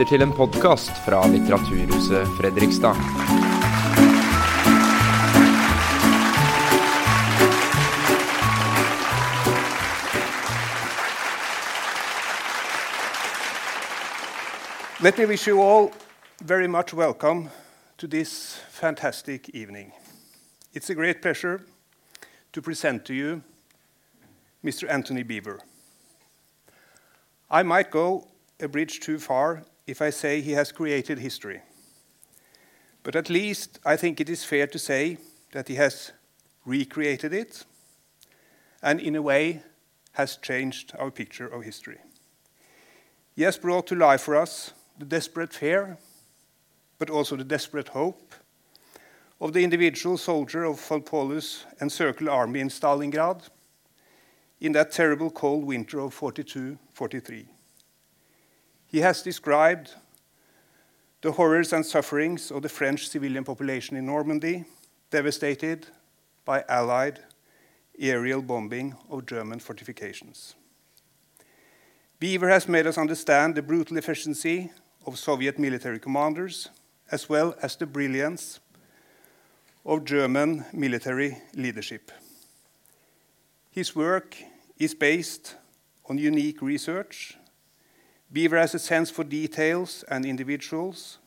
[0.00, 2.96] lytter til en podkast fra Litteraturhuset Fredrikstad.
[15.02, 15.92] Let me wish you all
[16.40, 17.50] very much welcome
[17.98, 19.92] to this fantastic evening.
[20.72, 21.60] It's a great pleasure
[22.52, 23.42] to present to you
[24.64, 24.88] Mr.
[24.88, 25.58] Anthony Beevor.
[27.50, 28.28] I might go
[28.62, 31.62] a bridge too far if I say he has created history.
[33.02, 35.18] But at least I think it is fair to say
[35.52, 36.12] that he has
[36.64, 37.64] recreated it
[38.82, 39.62] and, in a way,
[40.12, 41.98] has changed our picture of history.
[43.34, 45.98] He has brought to life for us the desperate fear,
[46.98, 48.34] but also the desperate hope
[49.40, 53.48] of the individual soldier of von Paulus encircled army in Stalingrad
[54.60, 57.48] in that terrible cold winter of 42 43.
[58.90, 59.94] He has described
[61.22, 64.64] the horrors and sufferings of the French civilian population in Normandy,
[65.10, 65.86] devastated
[66.44, 67.20] by Allied
[68.00, 70.56] aerial bombing of German fortifications.
[72.20, 74.72] Beevor has made us understand the brutal efficiency
[75.06, 76.68] of Soviet military commanders,
[77.12, 78.58] as well as the brilliance
[79.84, 82.10] of German military leadership.
[83.70, 84.36] His work
[84.78, 85.54] is based
[86.08, 87.36] on unique research.
[88.32, 91.18] Beevor has a sense for details and individuals,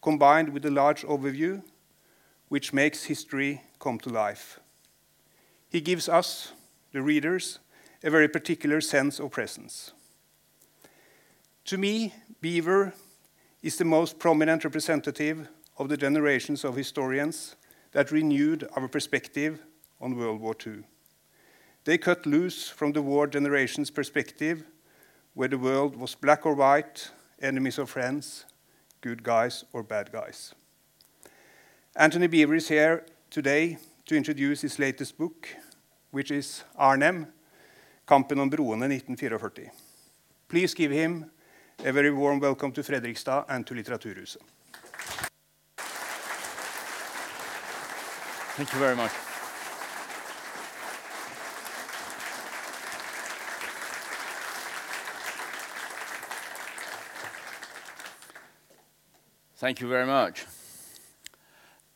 [0.00, 1.62] combined with a large overview,
[2.48, 4.58] which makes history come to life.
[5.68, 6.52] He gives us,
[6.92, 7.58] the readers,
[8.02, 9.92] a very particular sense of presence.
[11.66, 12.94] To me, Beevor
[13.62, 17.56] is the most prominent representative of the generations of historians
[17.92, 19.60] that renewed our perspective
[20.00, 20.84] on World War II.
[21.84, 24.64] They cut loose from the war generation's perspective,
[25.34, 27.10] where the world was black or white,
[27.40, 28.46] enemies or friends,
[29.00, 30.54] good guys or bad guys.
[31.96, 35.48] Anthony Beevor is here today to introduce his latest book,
[36.10, 37.26] which is Arnhem,
[38.06, 39.72] Kampen om broene 1944.
[40.48, 41.30] Please give him
[41.84, 44.42] a very warm welcome to Fredrikstad and to Litteraturhuset.
[48.56, 49.29] Thank you very much.
[59.60, 60.46] Thank you very much.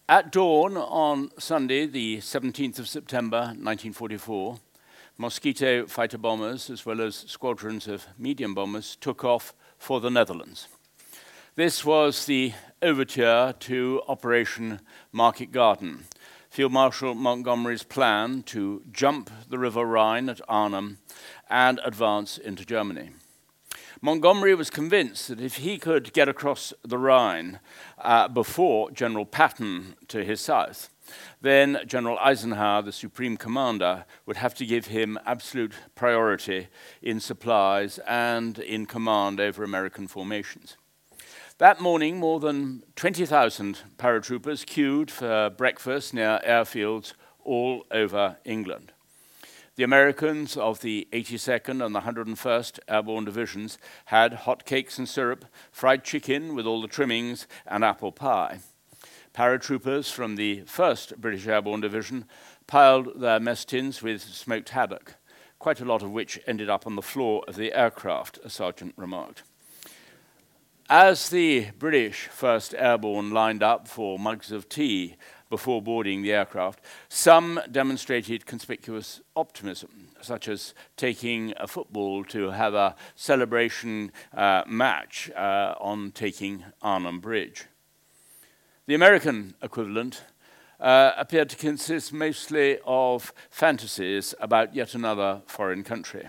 [0.07, 4.59] At dawn on Sunday, the 17th of September 1944,
[5.17, 10.69] Mosquito fighter bombers, as well as squadrons of medium bombers, took off for the Netherlands.
[11.55, 14.81] This was the overture to Operation
[15.11, 16.05] Market Garden,
[16.51, 20.99] Field Marshal Montgomery's plan to jump the River Rhine at Arnhem
[21.49, 23.13] and advance into Germany.
[24.05, 27.59] Montgomery was convinced that if he could get across the Rhine
[27.97, 30.91] uh, before General Patton to his south,
[31.41, 36.69] then General Eisenhower, the Supreme Commander, would have to give him absolute priority
[37.01, 40.77] in supplies and in command over American formations.
[41.57, 48.93] That morning, more than 20,000 paratroopers queued for breakfast near airfields all over England.
[49.77, 55.47] The Americans of the 82nd and the 101st Airborne Divisions had hot cakes and syrup,
[55.73, 58.61] fried chicken with all the trimmings, and apple pie.
[59.35, 62.27] Paratroopers from the 1st British Airborne Division
[62.69, 65.17] piled their mess tins with smoked haddock,
[65.59, 68.95] quite a lot of which ended up on the floor of the aircraft, a sergeant
[68.97, 69.43] remarked.
[70.89, 75.17] As the British 1st Airborne lined up for mugs of tea
[75.51, 82.75] before boarding the aircraft, some demonstrated conspicuous optimism, such as taking a football to have
[82.75, 87.65] a celebration uh, match uh, on taking Arnhem Bridge.
[88.87, 90.23] The American equivalent
[90.81, 96.29] uh, appeared to consist mostly of fantasies about yet another foreign country.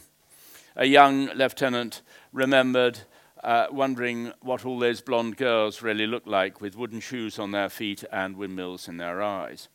[0.75, 2.01] A young lieutenant
[2.31, 3.01] remembered
[3.45, 7.69] uh, wondering what all those blonde girls really looked like with wooden shoes on their
[7.69, 9.69] feet and windmills in their eyes.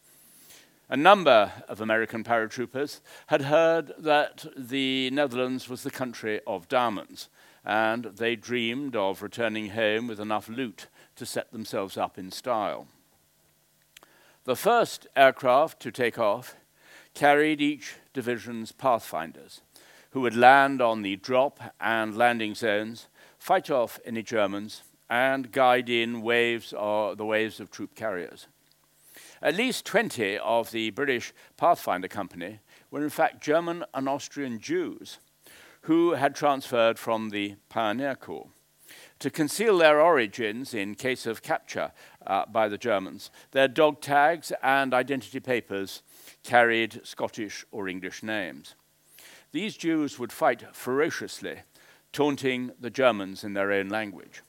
[0.89, 7.29] A number of American paratroopers had heard that the Netherlands was the country of diamonds,
[7.65, 12.89] and they dreamed of returning home with enough loot to set themselves up in style.
[14.45, 16.57] The first aircraft to take off
[17.15, 19.61] carried each division's pathfinders,
[20.11, 23.07] who would land on the drop and landing zones
[23.41, 28.47] fight off any Germans, and guide in waves or the waves of troop carriers.
[29.43, 32.61] At least 20 of the British Pathfinder Company
[32.93, 35.19] were in fact German and Austrian Jews
[35.83, 38.51] who had transferred from the Pioneer Corps.
[39.21, 41.93] To conceal their origins in case of capture
[42.27, 46.03] uh, by the Germans, their dog tags and identity papers
[46.43, 48.75] carried Scottish or English names.
[49.53, 51.61] These Jews would fight ferociously,
[52.13, 54.43] taunting the Germans in their own language.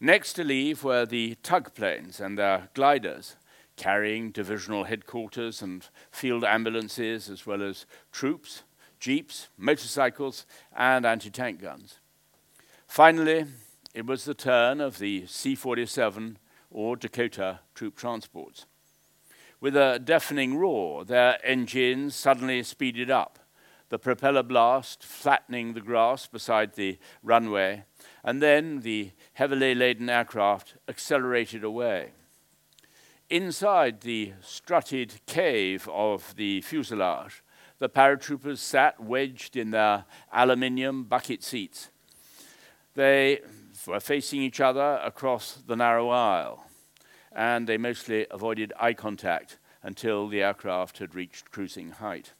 [0.00, 3.36] Next to leave were the tug planes and their gliders,
[3.76, 8.64] carrying divisional headquarters and field ambulances, as well as troops,
[9.00, 10.46] jeeps, motorcycles,
[10.76, 11.98] and anti tank guns.
[12.86, 13.46] Finally,
[13.94, 16.38] it was the turn of the C 47
[16.70, 18.66] or Dakota troop transports.
[19.60, 23.38] With a deafening roar, their engines suddenly speeded up
[23.88, 27.84] the propeller blast flattening the grass beside the runway,
[28.22, 32.12] and then the heavily laden aircraft accelerated away.
[33.30, 37.42] Inside the strutted cave of the fuselage,
[37.78, 41.90] the paratroopers sat wedged in their aluminium bucket seats.
[42.94, 43.40] They
[43.86, 46.64] were facing each other across the narrow aisle,
[47.32, 52.32] and they mostly avoided eye contact until the aircraft had reached cruising height.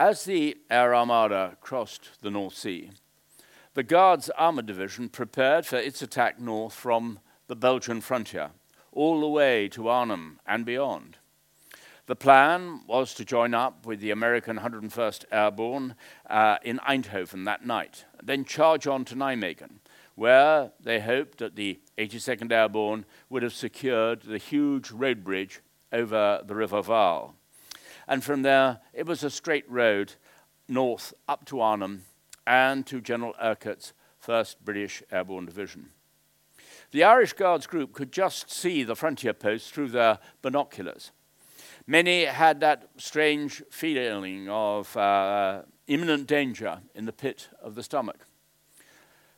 [0.00, 2.90] As the Air Armada crossed the North Sea,
[3.74, 7.18] the Guards Armored Division prepared for its attack north from
[7.48, 8.52] the Belgian frontier,
[8.92, 11.18] all the way to Arnhem and beyond.
[12.06, 15.96] The plan was to join up with the American 101st Airborne
[16.30, 19.80] uh, in Eindhoven that night, then charge on to Nijmegen,
[20.14, 25.60] where they hoped that the 82nd Airborne would have secured the huge road bridge
[25.92, 27.34] over the River Waal.
[28.10, 30.14] And from there, it was a straight road
[30.66, 32.02] north up to Arnhem
[32.44, 33.92] and to General Urquhart's
[34.26, 35.90] 1st British Airborne Division.
[36.90, 41.12] The Irish Guards group could just see the frontier posts through their binoculars.
[41.86, 48.26] Many had that strange feeling of uh, imminent danger in the pit of the stomach.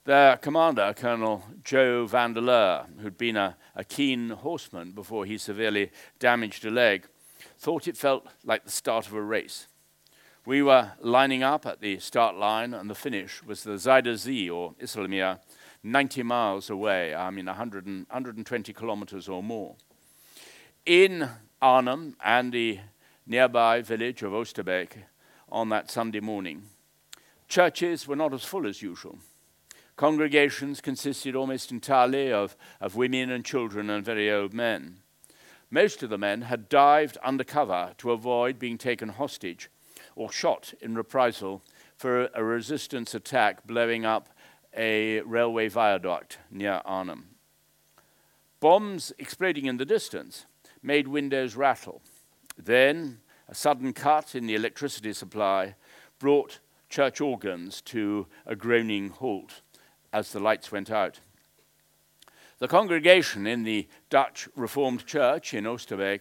[0.04, 6.64] Their commander, Colonel Joe Vandeleur, who'd been a, a keen horseman before he severely damaged
[6.64, 7.06] a leg,
[7.62, 9.68] thought it felt like the start of a race.
[10.44, 14.50] We were lining up at the start line, and the finish was the Zuider Zee,
[14.50, 15.38] or IJsselmeer,
[15.84, 19.76] 90 miles away, I mean 100 and, 120 kilometers or more.
[20.84, 21.28] In
[21.60, 22.80] Arnhem and the
[23.28, 25.04] nearby village of Oosterbeek
[25.48, 26.64] on that Sunday morning,
[27.46, 29.18] churches were not as full as usual.
[29.94, 35.01] Congregations consisted almost entirely of, of women and children and very old men.
[35.74, 39.70] Most of the men had dived under cover to avoid being taken hostage
[40.14, 41.62] or shot in reprisal
[41.96, 44.28] for a resistance attack blowing up
[44.76, 47.30] a railway viaduct near Arnhem.
[48.60, 50.44] Bombs exploding in the distance
[50.82, 52.02] made windows rattle.
[52.58, 55.74] Then, a sudden cut in the electricity supply
[56.18, 56.58] brought
[56.90, 59.62] church organs to a groaning halt
[60.12, 61.20] as the lights went out.
[62.62, 66.20] The congregation in the Dutch Reformed Church in Oosterbeek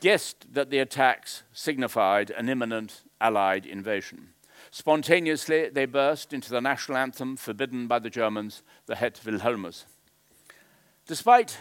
[0.00, 4.30] guessed that the attacks signified an imminent Allied invasion.
[4.72, 9.84] Spontaneously, they burst into the national anthem forbidden by the Germans, the Het Wilhelmus.
[11.06, 11.60] Despite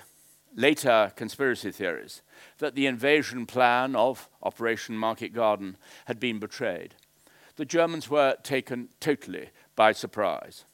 [0.55, 2.23] later conspiracy theories
[2.57, 6.95] that the invasion plan of Operation Market Garden had been betrayed,
[7.55, 10.65] the Germans were taken totally by surprise.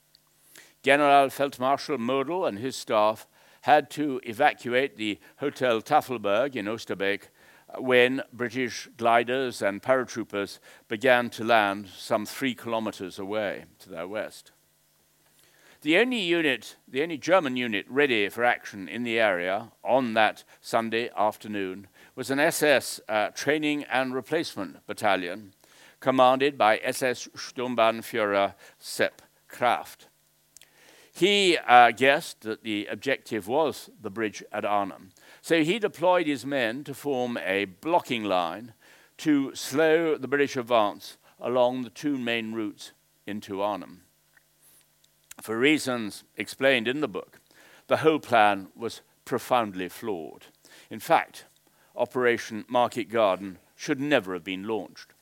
[0.83, 3.27] General Feldmarschall Model and his staff
[3.61, 7.23] had to evacuate the Hotel Tafelberg in Oosterbeek
[7.79, 14.51] when British gliders and paratroopers began to land some three kilometers away to their west.
[15.81, 20.43] The only unit, the only German unit ready for action in the area on that
[20.59, 25.53] Sunday afternoon was an SS uh, training and replacement battalion
[25.99, 30.07] commanded by SS Sturmbannführer Sepp Krafft.
[31.17, 35.09] He uh, guessed that the objective was the bridge at Arnhem.
[35.41, 38.73] So he deployed his men to form a blocking line
[39.17, 42.91] to slow the British advance along the two main routes
[43.25, 44.01] into Arnhem.
[45.41, 47.39] For reasons explained in the book,
[47.87, 50.45] the whole plan was profoundly flawed.
[50.91, 51.45] In fact,
[51.95, 55.13] Operation Market Garden should never have been launched.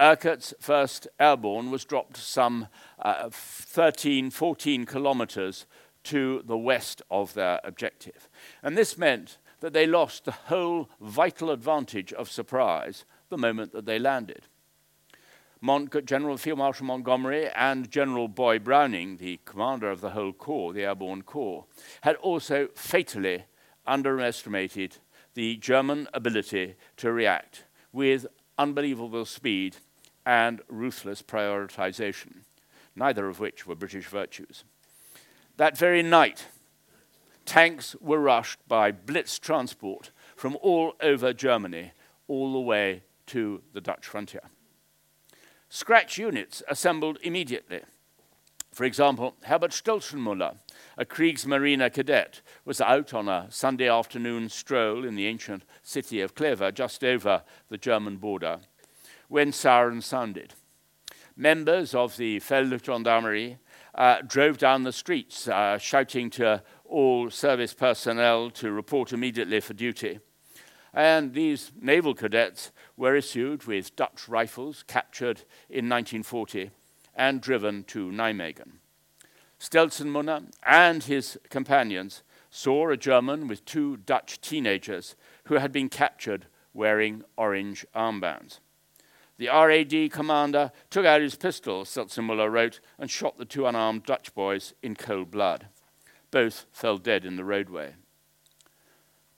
[0.00, 5.66] Urquhart's first airborne was dropped some uh, 13, 14 kilometers
[6.04, 8.28] to the west of their objective.
[8.62, 13.84] And this meant that they lost the whole vital advantage of surprise the moment that
[13.84, 14.46] they landed.
[15.60, 20.72] Mont- General Field Marshal Montgomery and General Boy Browning, the commander of the whole corps,
[20.72, 21.66] the Airborne Corps,
[22.00, 23.44] had also fatally
[23.86, 24.96] underestimated
[25.34, 28.26] the German ability to react with
[28.56, 29.76] unbelievable speed
[30.24, 32.42] and ruthless prioritization.
[32.96, 34.64] neither of which were British virtues.
[35.56, 36.46] That very night,
[37.44, 41.92] tanks were rushed by blitz transport from all over Germany,
[42.28, 44.42] all the way to the Dutch frontier.
[45.68, 47.80] Scratch units assembled immediately.
[48.72, 50.56] For example, Herbert Stolzenmüller,
[50.96, 56.34] a Kriegsmarine cadet, was out on a Sunday afternoon stroll in the ancient city of
[56.34, 58.60] Kleve, just over the German border,
[59.30, 60.54] when sirens sounded.
[61.36, 63.58] Members of the Feldgendarmerie
[63.94, 69.72] uh, drove down the streets, uh, shouting to all service personnel to report immediately for
[69.72, 70.18] duty.
[70.92, 76.72] And these naval cadets were issued with Dutch rifles captured in 1940
[77.14, 78.78] and driven to Nijmegen.
[79.60, 86.46] Stelzenmuller and his companions saw a German with two Dutch teenagers who had been captured
[86.74, 88.58] wearing orange armbands.
[89.40, 94.34] The RAD commander took out his pistol, Stelzenmuller wrote, and shot the two unarmed Dutch
[94.34, 95.68] boys in cold blood.
[96.30, 97.94] Both fell dead in the roadway.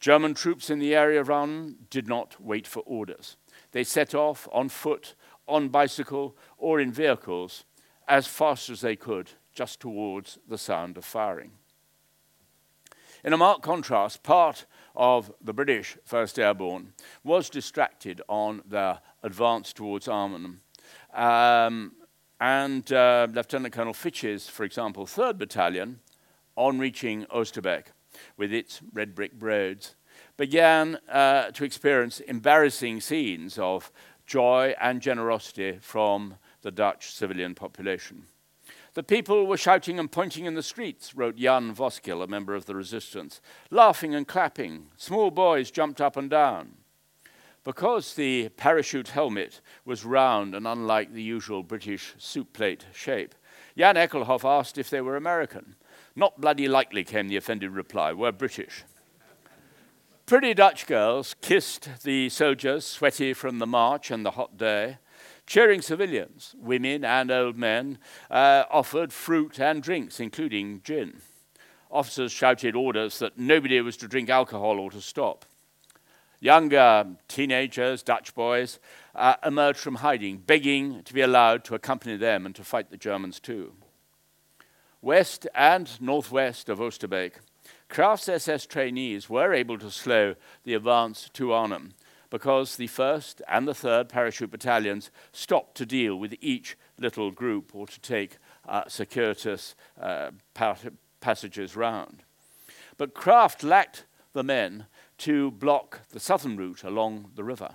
[0.00, 3.36] German troops in the area Arnhem did not wait for orders.
[3.70, 5.14] They set off on foot,
[5.46, 7.64] on bicycle, or in vehicles
[8.08, 11.52] as fast as they could, just towards the sound of firing.
[13.24, 14.66] In a marked contrast, part
[14.96, 16.92] of the British 1st Airborne
[17.22, 20.60] was distracted on their advance towards Arnhem.
[21.14, 21.92] Um,
[22.40, 26.00] and uh, Lieutenant Colonel Fitch's, for example, 3rd Battalion,
[26.56, 27.84] on reaching Oosterbeek,
[28.36, 29.94] with its red brick roads,
[30.36, 33.92] began uh, to experience embarrassing scenes of
[34.26, 38.26] joy and generosity from the Dutch civilian population.
[38.94, 42.66] The people were shouting and pointing in the streets, wrote Jan Voskuil, a member of
[42.66, 44.88] the resistance, laughing and clapping.
[44.96, 46.72] Small boys jumped up and down.
[47.64, 53.34] Because the parachute helmet was round and unlike the usual British soup plate shape,
[53.78, 55.76] Jan Eijkelhoff asked if they were American.
[56.16, 58.12] Not bloody likely, came the offended reply.
[58.12, 58.84] We're British.
[60.26, 64.98] Pretty Dutch girls kissed the soldiers, sweaty from the march and the hot day.
[65.46, 67.98] Cheering civilians, women and old men,
[68.30, 71.20] uh, offered fruit and drinks, including gin.
[71.90, 75.44] Officers shouted orders that nobody was to drink alcohol or to stop.
[76.42, 78.80] Younger teenagers, Dutch boys,
[79.14, 82.96] uh, emerged from hiding, begging to be allowed to accompany them and to fight the
[82.96, 83.74] Germans too.
[85.00, 87.34] West and northwest of Oosterbeek,
[87.88, 90.34] Krafft's SS trainees were able to slow
[90.64, 91.94] the advance to Arnhem
[92.28, 97.72] because the 1st and the 3rd parachute battalions stopped to deal with each little group
[97.72, 100.32] or to take uh, circuitous uh,
[101.20, 102.24] passages round.
[102.96, 104.86] But Krafft lacked the men
[105.22, 107.70] to block the southern route along the river.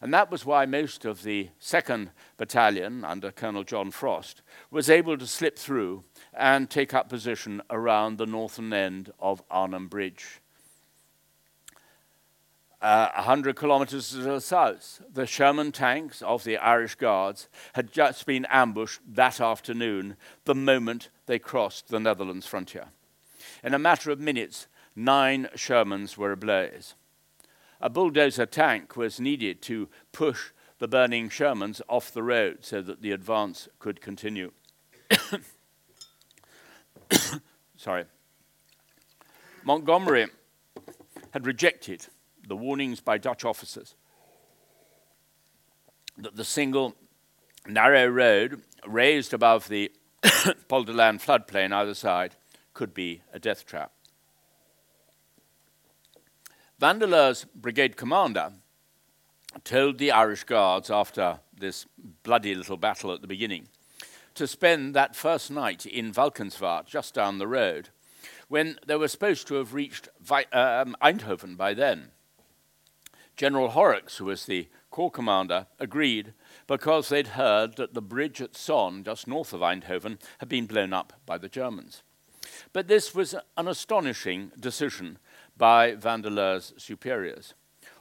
[0.00, 5.16] And that was why most of the 2nd Battalion, under Colonel John Frost, was able
[5.16, 6.02] to slip through
[6.34, 10.40] and take up position around the northern end of Arnhem Bridge.
[12.80, 18.26] Uh, 100 kilometers to the south, the Sherman tanks of the Irish Guards had just
[18.26, 22.86] been ambushed that afternoon, the moment they crossed the Netherlands frontier.
[23.62, 26.94] In a matter of minutes, nine Shermans were ablaze.
[27.80, 33.02] A bulldozer tank was needed to push the burning Shermans off the road so that
[33.02, 34.52] the advance could continue.
[37.76, 38.04] Sorry.
[39.64, 40.28] Montgomery
[41.32, 42.06] had rejected
[42.46, 43.94] the warnings by Dutch officers
[46.18, 46.94] that the single
[47.66, 49.90] narrow road raised above the
[50.22, 52.36] Polderland floodplain either side
[52.74, 53.92] could be a death trap.
[56.82, 58.54] Vandeleurs' brigade commander
[59.62, 61.86] told the Irish Guards after this
[62.24, 63.68] bloody little battle at the beginning
[64.34, 67.90] to spend that first night in Valkenswaard, just down the road,
[68.48, 72.10] when they were supposed to have reached um, Eindhoven by then.
[73.36, 76.34] General Horrocks, who was the corps commander, agreed
[76.66, 80.92] because they'd heard that the bridge at Son, just north of Eindhoven, had been blown
[80.92, 82.02] up by the Germans.
[82.72, 85.18] But this was an astonishing decision
[85.62, 87.54] by Vandeleur's superiors.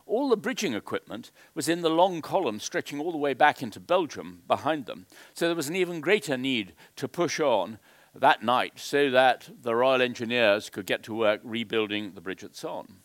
[0.07, 3.79] All the bridging equipment was in the long column stretching all the way back into
[3.79, 5.05] Belgium behind them.
[5.35, 7.77] So there was an even greater need to push on
[8.15, 12.55] that night so that the Royal Engineers could get to work rebuilding the bridge at
[12.55, 12.95] Son.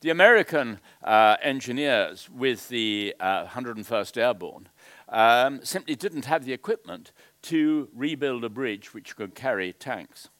[0.00, 4.70] The American uh, engineers with the uh, 101st Airborne
[5.10, 10.30] um, simply didn't have the equipment to rebuild a bridge which could carry tanks.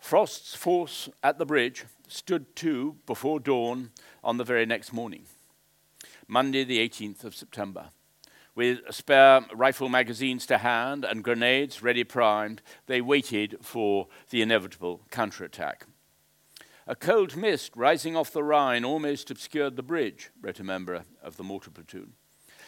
[0.00, 3.90] Frost's force at the bridge stood to before dawn
[4.24, 5.24] on the very next morning,
[6.26, 7.90] Monday, the 18th of September,
[8.54, 15.02] With spare rifle magazines to hand and grenades ready primed, they waited for the inevitable
[15.10, 15.86] counterattack.
[16.86, 21.36] A cold mist rising off the Rhine almost obscured the bridge, wrote a member of
[21.36, 22.14] the mortar platoon.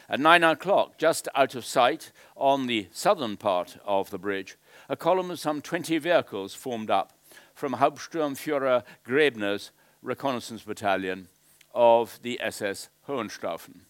[0.09, 4.57] At nine o'clock, just out of sight on the southern part of the bridge,
[4.89, 7.12] a column of some 20 vehicles formed up
[7.54, 9.71] from Hauptsturmführer Gräbner's
[10.02, 11.28] reconnaissance battalion
[11.75, 13.82] of the SS Hohenstaufen.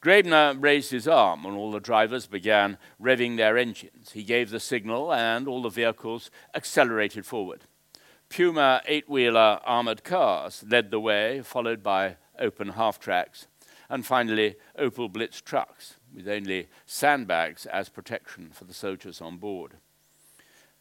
[0.00, 4.12] Grebner raised his arm and all the drivers began revving their engines.
[4.12, 7.64] He gave the signal and all the vehicles accelerated forward.
[8.28, 13.48] Puma eight wheeler armored cars led the way, followed by open half tracks,
[13.88, 19.78] and finally Opel Blitz trucks with only sandbags as protection for the soldiers on board.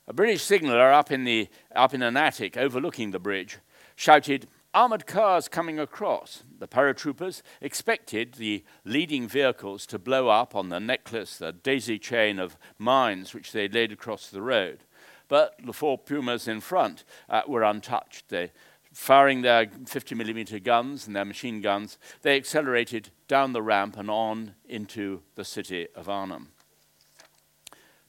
[0.10, 3.58] A British signaller up in, the, up in an attic overlooking the bridge
[3.98, 6.44] shouted, armored cars coming across.
[6.60, 12.40] The paratroopers expected the leading vehicles to blow up on the necklace, the daisy chain
[12.40, 14.86] of mines which they laid across the road.
[15.28, 18.30] But the four Pumas in front uh, were untouched.
[18.30, 18.52] They,
[18.94, 24.10] firing their 50 millimeter guns and their machine guns, they accelerated down the ramp and
[24.10, 26.48] on into the city of Arnhem.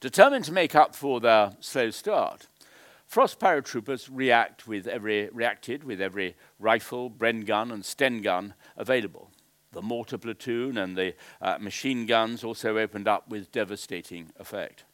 [0.00, 2.46] Determined to make up for their slow start,
[3.08, 9.30] Frost paratroopers react with every, reacted with every rifle, Bren gun, and Sten gun available.
[9.72, 14.84] The mortar platoon and the uh, machine guns also opened up with devastating effect.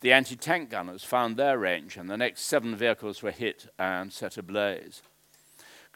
[0.00, 4.12] The anti tank gunners found their range, and the next seven vehicles were hit and
[4.12, 5.00] set ablaze.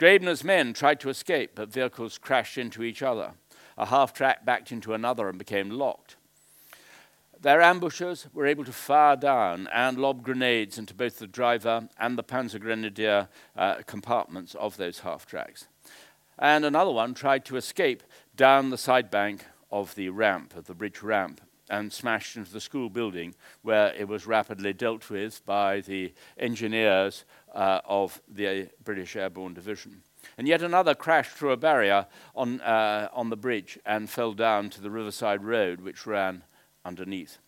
[0.01, 3.33] Gräbner's men tried to escape, but vehicles crashed into each other.
[3.77, 6.17] A half track backed into another and became locked.
[7.45, 12.17] Their ambushers were able to fire down and lob grenades into both the driver and
[12.17, 15.69] the Panzer Grenadier uh, compartments of those half tracks.
[16.39, 18.03] And another one tried to escape
[18.35, 22.63] down the side bank of the ramp, of the bridge ramp, and smashed into the
[22.63, 29.17] school building where it was rapidly dealt with by the engineers uh, of the British
[29.17, 30.01] Airborne Division.
[30.39, 34.71] And yet another crashed through a barrier on, uh, on the bridge and fell down
[34.71, 36.43] to the Riverside Road, which ran
[36.85, 37.39] underneath.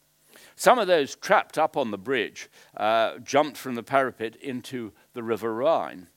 [0.55, 5.22] Some of those trapped up on the bridge uh, jumped from the parapet into the
[5.22, 6.09] River Rhine.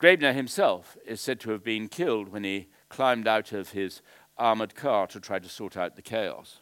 [0.00, 4.00] Gräbner himself is said to have been killed when he climbed out of his
[4.36, 6.60] armored car to try to sort out the chaos.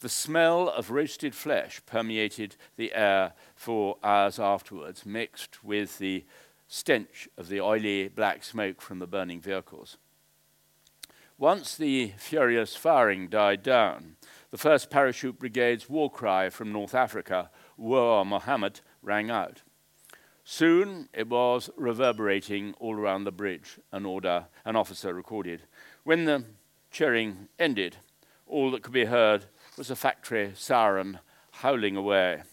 [0.00, 6.24] The smell of roasted flesh permeated the air for hours afterwards, mixed with the
[6.68, 9.96] stench of the oily black smoke from the burning vehicles.
[11.38, 14.16] Once the furious firing died down,
[14.50, 19.60] the 1st Parachute Brigade's war cry from North Africa, War Mohammed, rang out.
[20.44, 25.64] Soon it was reverberating all around the bridge, an order an officer recorded.
[26.04, 26.44] When the
[26.90, 27.96] cheering ended,
[28.46, 29.44] all that could be heard
[29.76, 31.18] was a factory siren
[31.50, 32.44] howling away.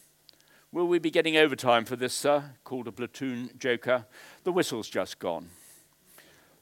[0.74, 2.56] Will we be getting overtime for this, sir?
[2.66, 4.08] called a platoon joker.
[4.44, 5.52] The whistle's just gone.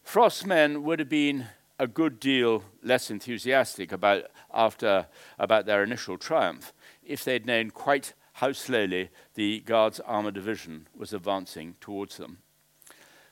[0.04, 1.48] Frost's men would have been
[1.82, 5.08] a good deal less enthusiastic about, after,
[5.40, 11.12] about their initial triumph if they'd known quite how slowly the Guards Armour Division was
[11.12, 12.38] advancing towards them.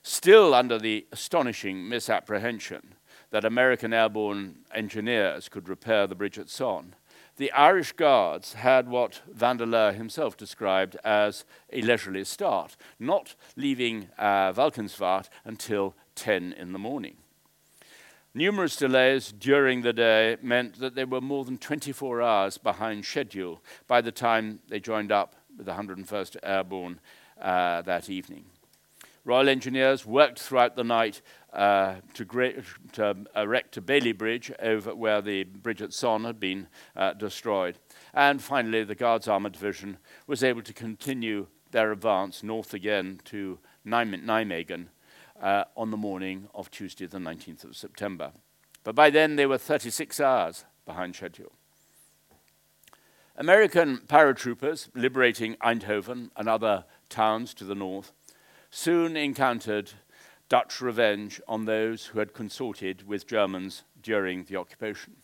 [0.01, 2.95] Still under the astonishing misapprehension
[3.29, 6.95] that American airborne engineers could repair the bridge at Son,
[7.37, 14.51] the Irish Guards had what Vandeleur himself described as a leisurely start, not leaving uh,
[14.51, 17.17] Valkenswaard until 10 in the morning.
[18.39, 23.61] Numerous delays during the day meant that they were more than 24 hours behind schedule
[23.85, 27.01] by the time they joined up with the 101st Airborne
[27.41, 28.45] uh, that evening.
[29.25, 31.21] Royal Engineers worked throughout the night
[31.51, 36.39] uh, to, gra- to, erect a Bailey Bridge over where the bridge at Son had
[36.39, 37.77] been uh, destroyed.
[38.13, 39.97] And finally, the Guards Armour Division
[40.27, 44.87] was able to continue their advance north again to Nijmegen
[45.41, 48.31] uh, on the morning of Tuesday, the 19th of September.
[48.83, 51.51] But by then, they were 36 hours behind schedule.
[53.35, 58.11] American paratroopers liberating Eindhoven and other towns to the north
[58.69, 59.91] soon encountered
[60.49, 65.17] Dutch revenge on those who had consorted with Germans during the occupation.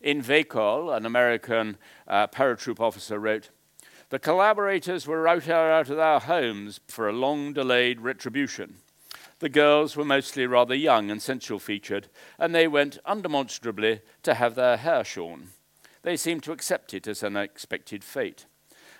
[0.00, 3.50] In Veghel, an American uh, paratroop officer wrote,
[4.10, 8.76] The collaborators were routed out of their homes for a long delayed retribution.
[9.40, 14.54] The girls were mostly rather young and sensual featured, and they went undemonstrably to have
[14.54, 15.48] their hair shorn.
[16.02, 18.46] They seemed to accept it as an expected fate.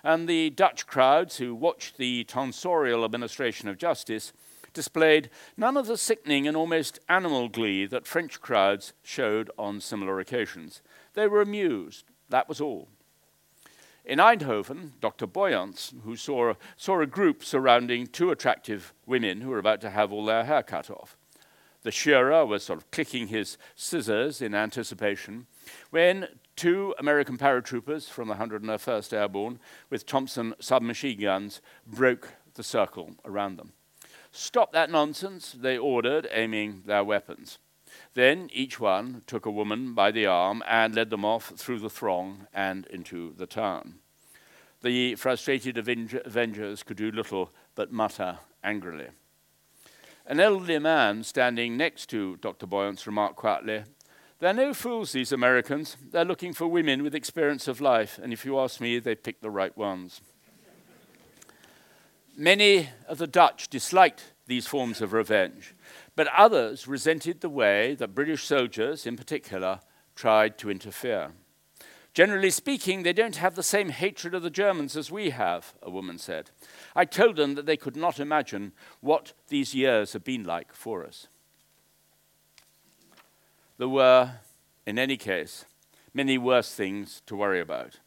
[0.02, 4.32] And the Dutch crowds who watched the tonsorial administration of justice
[4.74, 10.18] displayed none of the sickening and almost animal glee that French crowds showed on similar
[10.18, 10.82] occasions.
[11.14, 12.04] They were amused.
[12.28, 12.88] That was all.
[14.04, 15.26] In Eindhoven, Dr.
[15.26, 20.12] Boyants, who saw, saw a group surrounding two attractive women who were about to have
[20.12, 21.16] all their hair cut off.
[21.84, 25.46] The shearer was sort of clicking his scissors in anticipation
[25.90, 33.12] when two American paratroopers from the 101st Airborne with Thompson submachine guns broke the circle
[33.24, 33.72] around them.
[34.32, 37.58] Stop that nonsense, they ordered, aiming their weapons.
[38.14, 41.90] Then each one took a woman by the arm and led them off through the
[41.90, 43.96] throng and into the town.
[44.82, 49.08] The frustrated avengers could do little but mutter angrily.
[50.26, 52.66] An elderly man standing next to Dr.
[52.66, 53.84] Boyance remarked quietly,
[54.38, 55.96] They're no fools, these Americans.
[56.10, 59.42] They're looking for women with experience of life, and if you ask me, they picked
[59.42, 60.20] the right ones.
[62.36, 65.74] Many of the Dutch disliked these forms of revenge,
[66.16, 69.80] but others resented the way that British soldiers, in particular,
[70.14, 71.32] tried to interfere.
[72.12, 75.90] Generally speaking, they don't have the same hatred of the Germans as we have, a
[75.90, 76.50] woman said.
[76.94, 81.04] I told them that they could not imagine what these years have been like for
[81.04, 81.26] us.
[83.78, 84.34] There were,
[84.86, 85.64] in any case,
[86.14, 87.98] many worse things to worry about.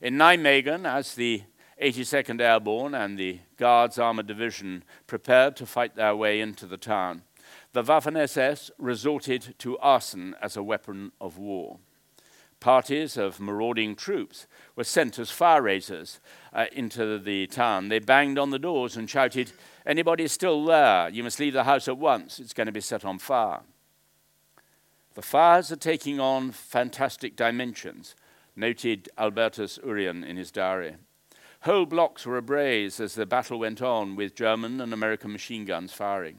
[0.00, 1.44] In Nijmegen, as the
[1.80, 7.22] 82nd Airborne and the Guards Armored Division prepared to fight their way into the town,
[7.72, 11.78] the Waffen SS resorted to arson as a weapon of war.
[12.60, 16.20] Parties of marauding troops were sent as fire raisers
[16.52, 17.88] uh, into the town.
[17.88, 19.52] They banged on the doors and shouted,
[19.86, 21.08] Anybody still there?
[21.08, 22.38] You must leave the house at once.
[22.38, 23.60] It's going to be set on fire.
[25.14, 28.14] The fires are taking on fantastic dimensions,
[28.54, 30.96] noted Albertus Urien in his diary.
[31.64, 35.92] Whole blocks were ablaze as the battle went on, with German and American machine guns
[35.92, 36.38] firing.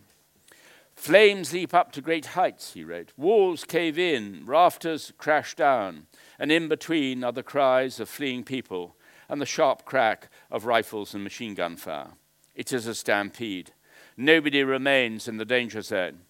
[0.95, 3.11] Flames leap up to great heights, he wrote.
[3.17, 6.07] Walls cave in, rafters crash down,
[6.39, 8.95] and in between are the cries of fleeing people
[9.29, 12.13] and the sharp crack of rifles and machine gun fire.
[12.55, 13.73] It is a stampede.
[14.17, 16.21] Nobody remains in the danger zone.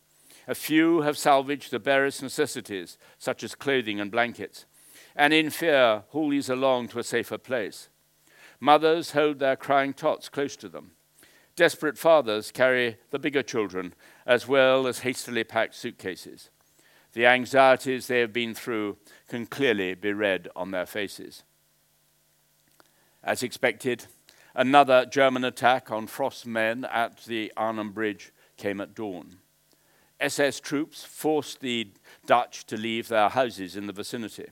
[0.47, 4.65] A few have salvaged the barest necessities, such as clothing and blankets,
[5.15, 7.88] and in fear haul these along to a safer place.
[8.63, 10.91] Mothers hold their crying tots close to them.
[11.56, 13.93] Desperate fathers carry the bigger children
[14.26, 16.50] as well as hastily packed suitcases.
[17.13, 18.97] The anxieties they have been through
[19.28, 21.43] can clearly be read on their faces.
[23.24, 24.06] As expected,
[24.56, 29.38] another German attack on Frost's men at the Arnhem Bridge came at dawn.
[30.19, 31.89] SS troops forced the
[32.28, 34.50] Dutch to leave their houses in the vicinity.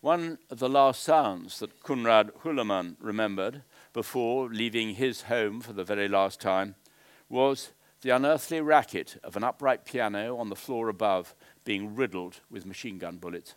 [0.00, 5.82] One of the last sounds that Konrad Hulleman remembered before leaving his home for the
[5.82, 6.76] very last time
[7.28, 11.34] was the unearthly racket of an upright piano on the floor above
[11.64, 13.56] being riddled with machine gun bullets.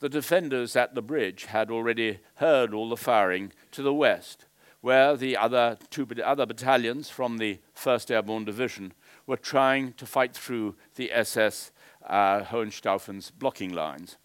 [0.00, 4.46] The defenders at the bridge had already heard all the firing to the west,
[4.80, 8.94] where the other two other battalions from the 1st Airborne Division
[9.28, 11.70] were trying to fight through the SS
[12.04, 14.16] uh, Hohenstaufen's blocking lines.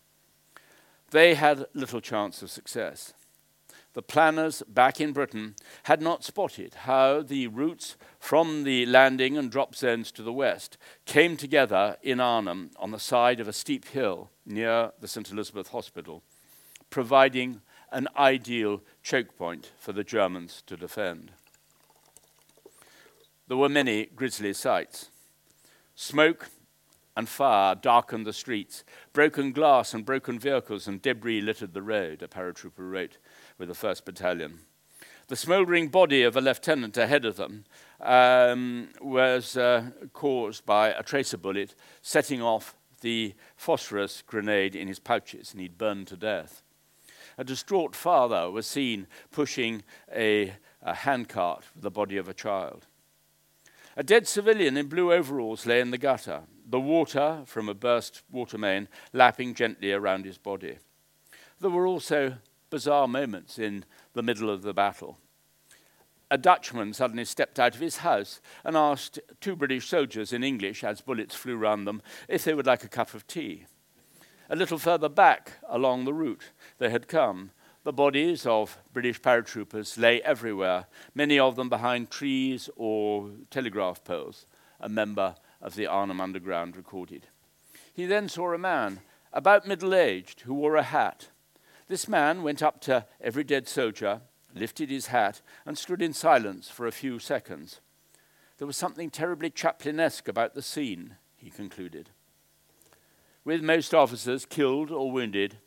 [1.11, 3.13] They had little chance of success
[3.93, 9.51] the planners back in Britain had not spotted how the routes from the landing and
[9.51, 13.89] drop zones to the west came together in Arnhem on the side of a steep
[13.89, 15.29] hill near the St.
[15.29, 16.23] Elizabeth Hospital,
[16.89, 21.31] providing an ideal choke point for the Germans to defend.
[23.47, 25.09] There were many grisly sights.
[25.95, 26.49] Smoke
[27.15, 28.83] and fire darkened the streets.
[29.13, 33.17] Broken glass and broken vehicles and debris littered the road, a paratrooper wrote
[33.57, 34.59] with the 1st Battalion.
[35.27, 37.65] The smouldering body of a lieutenant ahead of them
[38.01, 44.99] um, was uh, caused by a tracer bullet setting off the phosphorus grenade in his
[44.99, 46.63] pouches, and he'd burned to death.
[47.37, 52.87] A distraught father was seen pushing a, a handcart with the body of a child.
[53.95, 58.23] A dead civilian in blue overalls lay in the gutter, the water from a burst
[58.31, 60.77] water main lapping gently around his body.
[61.59, 62.37] There were also
[62.69, 65.17] bizarre moments in the middle of the battle.
[66.31, 70.81] A Dutchman suddenly stepped out of his house and asked two British soldiers in English,
[70.81, 73.65] as bullets flew round them, if they would like a cup of tea.
[74.49, 77.51] A little further back along the route they had come,
[77.83, 84.45] the bodies of British paratroopers lay everywhere, many of them behind trees or telegraph poles,
[84.79, 87.27] a member of the Arnhem Underground recorded.
[87.93, 89.01] He then saw a man,
[89.33, 91.29] about middle aged, who wore a hat
[91.91, 94.21] this man went up to every dead soldier,
[94.55, 97.81] lifted his hat, and stood in silence for a few seconds.
[98.57, 102.11] There was something terribly Chaplinesque about the scene, he concluded.
[103.43, 105.57] With most officers killed or wounded,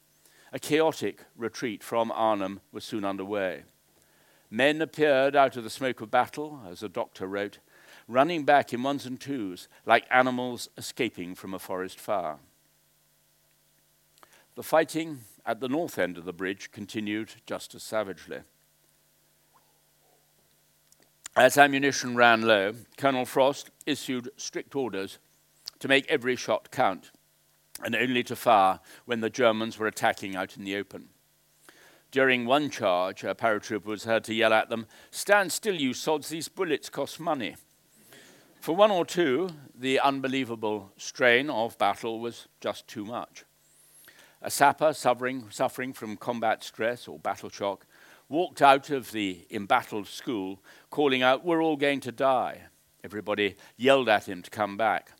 [0.50, 3.64] a chaotic retreat from Arnhem was soon underway.
[4.50, 7.59] Men appeared out of the smoke of battle, as a doctor wrote,
[8.08, 12.36] running back in ones and twos like animals escaping from a forest fire.
[14.54, 18.40] The fighting at the north end of the bridge continued just as savagely.
[21.36, 25.18] As ammunition ran low, Colonel Frost issued strict orders
[25.80, 27.10] to make every shot count
[27.82, 31.08] and only to fire when the Germans were attacking out in the open.
[32.12, 36.28] During one charge, a paratrooper was heard to yell at them, Stand still, you sods,
[36.28, 37.56] these bullets cost money.
[38.64, 43.44] For one or two, the unbelievable strain of battle was just too much.
[44.40, 47.85] A sapper suffering, suffering from combat stress or battle shock
[48.31, 52.62] walked out of the embattled school calling out, We're all going to die.
[53.05, 55.12] Everybody yelled at him to come back,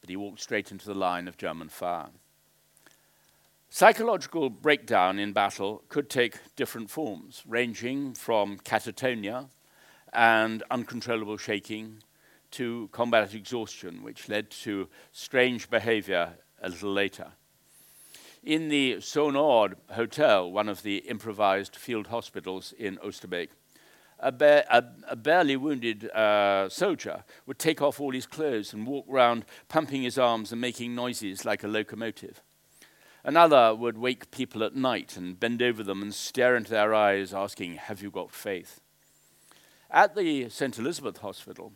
[0.00, 2.10] but he walked straight into the line of German fire.
[3.68, 9.48] Psychological breakdown in battle could take different forms, ranging from catatonia
[10.12, 12.04] and uncontrollable shaking
[12.56, 17.32] to combat exhaustion, which led to strange behavior a little later.
[18.42, 23.48] In the Schoonoord Hotel, one of the improvised field hospitals in Oosterbeek,
[24.20, 28.86] a, ba- a, a, barely wounded uh, soldier would take off all his clothes and
[28.86, 32.40] walk around pumping his arms and making noises like a locomotive.
[33.24, 37.34] Another would wake people at night and bend over them and stare into their eyes,
[37.34, 38.80] asking, Have you got faith?
[39.90, 40.78] At the St.
[40.78, 41.72] Elizabeth Hospital,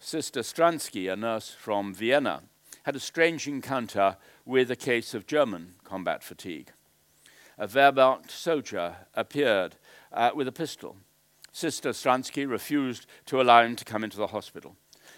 [0.00, 2.42] Sister Stransky, a nurse from Vienna,
[2.84, 6.70] had a strange encounter with a case of German combat fatigue.
[7.58, 9.74] A Wehrmacht soldier appeared
[10.12, 10.96] uh, with a pistol.
[11.52, 14.76] Sister Stransky refused to allow him to come into the hospital.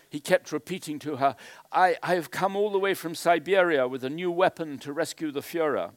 [0.09, 1.37] He kept repeating to her,
[1.71, 5.31] I, I have come all the way from Siberia with a new weapon to rescue
[5.31, 5.91] the Fuhrer.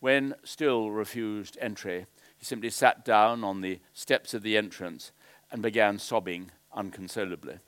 [0.00, 2.06] When still refused entry,
[2.38, 5.12] he simply sat down on the steps of the entrance
[5.52, 7.58] and began sobbing unconsolably.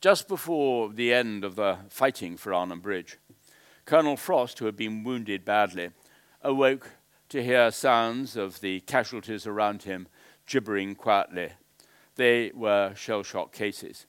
[0.00, 3.18] Just before the end of the fighting for Arnhem Bridge,
[3.84, 5.90] Colonel Frost, who had been wounded badly,
[6.40, 6.90] awoke
[7.30, 10.06] to hear sounds of the casualties around him
[10.46, 11.50] gibbering quietly.
[12.14, 14.06] They were shell shock cases.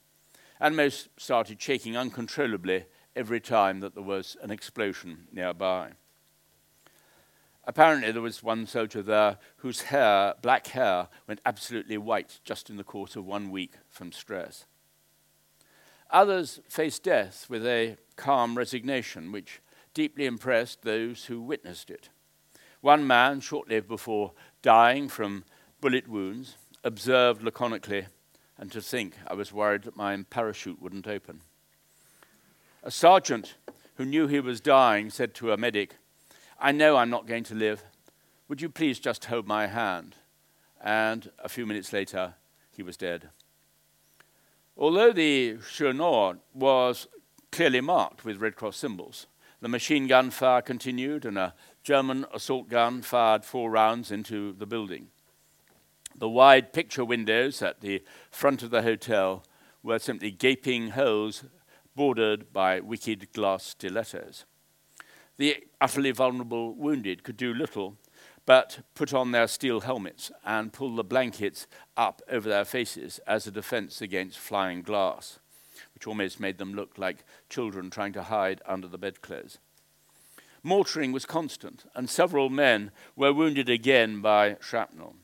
[0.60, 2.84] And most started shaking uncontrollably
[3.16, 5.94] every time that there was an explosion nearby.
[7.64, 12.76] Apparently, there was one soldier there whose hair, black hair, went absolutely white just in
[12.76, 14.66] the course of one week from stress.
[16.12, 19.60] Others faced death with a calm resignation, which
[19.94, 22.08] deeply impressed those who witnessed it.
[22.80, 25.44] One man, shortly before dying from
[25.80, 28.06] bullet wounds, observed laconically,
[28.58, 31.42] and to think I was worried that my parachute wouldn't open.
[32.82, 33.54] A sergeant
[33.96, 35.96] who knew he was dying said to a medic,
[36.58, 37.84] I know I'm not going to live.
[38.48, 40.16] Would you please just hold my hand?
[40.82, 42.34] And a few minutes later,
[42.70, 43.28] he was dead.
[44.80, 47.06] Although the Schoonoord was
[47.52, 49.26] clearly marked with Red Cross symbols,
[49.60, 54.64] the machine gun fire continued and a German assault gun fired four rounds into the
[54.64, 55.08] building.
[56.16, 59.44] The wide picture windows at the front of the hotel
[59.82, 61.44] were simply gaping holes
[61.94, 64.46] bordered by wicked glass stilettos.
[65.36, 67.98] The utterly vulnerable wounded could do little
[68.50, 73.46] but put on their steel helmets and pull the blankets up over their faces as
[73.46, 75.38] a defense against flying glass,
[75.94, 79.58] which almost made them look like children trying to hide under the bedclothes.
[80.64, 85.14] Mortaring was constant, and several men were wounded again by shrapnel.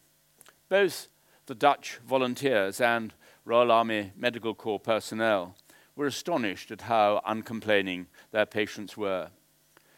[0.69, 1.09] Both
[1.47, 3.12] the Dutch volunteers and
[3.45, 5.57] Royal Army Medical Corps personnel
[5.97, 9.31] were astonished at how uncomplaining their patients were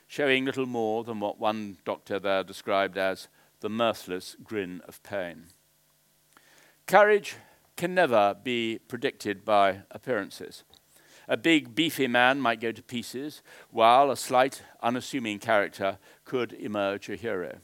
[0.09, 3.29] showing little more than what one doctor there described as
[3.61, 5.45] the mirthless grin of pain.
[6.87, 7.37] Courage
[7.77, 10.65] can never be predicted by appearances.
[11.29, 17.11] A big, beefy man might go to pieces, while a slight, unassuming character could emerge
[17.11, 17.59] a hero.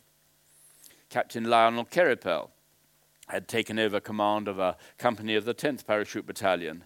[1.09, 2.51] Captain Lionel Queripel
[3.29, 6.85] had taken over command of a company of the 10th Parachute Battalion.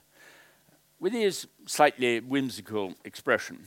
[1.00, 3.66] With his slightly whimsical expression,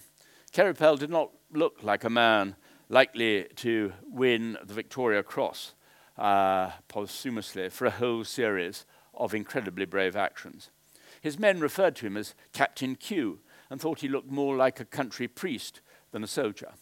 [0.54, 2.56] Queripel did not look like a man
[2.90, 5.76] likely to win the Victoria Cross
[6.18, 10.70] uh, posthumously for a whole series of incredibly brave actions.
[11.22, 14.86] His men referred to him as Captain Q and thought he looked more like a
[14.86, 15.80] country priest
[16.12, 16.74] than a soldier.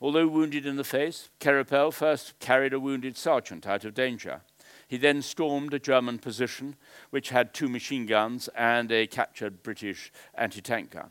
[0.00, 4.40] Although wounded in the face, Queripel first carried a wounded sergeant out of danger.
[4.88, 6.74] He then stormed a German position
[7.10, 11.10] which had two machine guns and a captured British anti tank gun.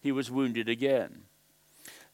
[0.00, 1.22] He was wounded again.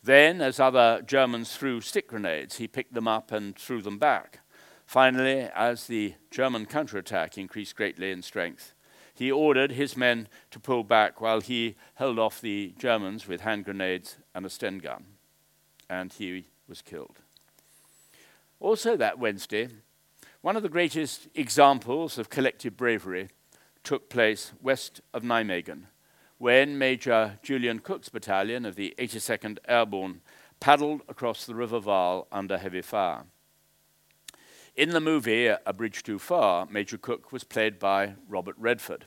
[0.02, 4.40] Then, as other Germans threw stick grenades, he picked them up and threw them back.
[4.86, 8.74] Finally, as the German counterattack increased greatly in strength,
[9.14, 13.64] he ordered his men to pull back while he held off the Germans with hand
[13.64, 15.04] grenades and a Sten gun.
[15.88, 17.20] And he was killed.
[18.60, 19.68] Also, that Wednesday,
[20.42, 23.28] one of the greatest examples of collective bravery
[23.82, 25.84] took place west of Nijmegen
[26.38, 30.20] when Major Julian Cook's battalion of the 82nd Airborne
[30.60, 33.24] paddled across the River Waal under heavy fire.
[34.76, 39.04] In the movie A Bridge Too Far, Major Cook was played by Robert Redford.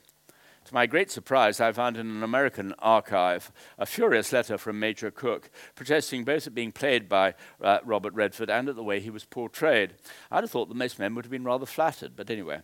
[0.64, 5.10] To my great surprise, I found in an American archive a furious letter from Major
[5.10, 9.08] Cook protesting both at being played by uh, Robert Redford and at the way he
[9.08, 9.94] was portrayed.
[10.30, 12.60] I'd have thought that most men would have been rather flattered, but anyway.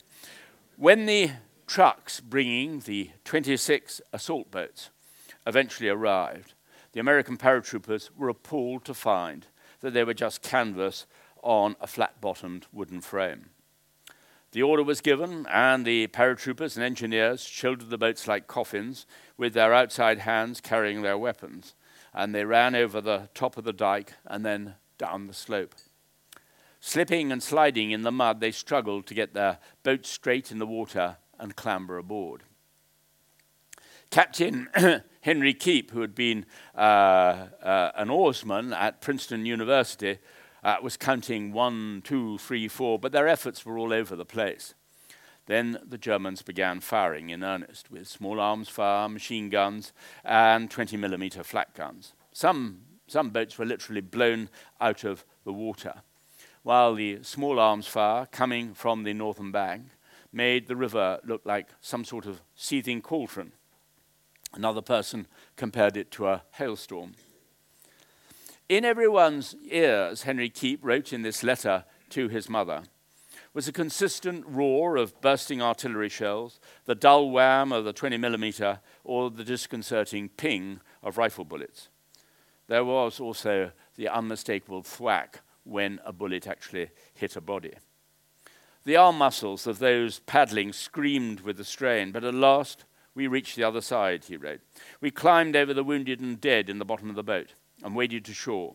[0.77, 1.31] When the
[1.67, 4.91] trucks bringing the 26 assault boats
[5.47, 6.55] eventually arrived,
[6.93, 9.47] the American paratroopers were appalled to find
[9.81, 11.07] that they were just canvas
[11.43, 13.51] on a flat bottomed wooden frame.
[14.53, 19.05] The order was given, and the paratroopers and engineers shouldered the boats like coffins,
[19.37, 21.75] with their outside hands carrying their weapons,
[22.15, 25.75] and they ran over the top of the dike and then down the slope.
[26.79, 30.67] Slipping and sliding in the mud, they struggled to get their boat straight in the
[30.67, 32.43] water and clamber aboard.
[34.11, 34.69] Captain
[35.21, 40.19] Henry Keep, who had been uh, uh, an oarsman at Princeton University,
[40.65, 44.75] uh, was counting one, two, three, four, but their efforts were all over the place.
[45.47, 49.93] Then the Germans began firing in earnest with small arms fire, machine guns,
[50.25, 52.15] and 20 millimeter flak guns.
[52.33, 54.49] Some, some boats were literally blown
[54.81, 55.97] out of the water,
[56.63, 59.89] while the small arms fire coming from the northern bank
[60.35, 63.53] made the river look like some sort of seething cauldron.
[64.53, 67.13] Another person compared it to a hailstorm.
[68.69, 72.85] In everyone's ears, Henry Keep wrote in this letter to his mother,
[73.53, 78.81] was a consistent roar of bursting artillery shells, the dull wham of the 20 millimeter,
[79.05, 81.89] or the disconcerting ping of rifle bullets.
[82.67, 87.75] There was also the unmistakable thwack when a bullet actually hit a body.
[88.85, 93.57] The arm muscles of those paddling screamed with the strain, but at last we reached
[93.57, 94.61] the other side, he wrote.
[95.01, 98.25] We climbed over the wounded and dead in the bottom of the boat and waded
[98.27, 98.75] to shore,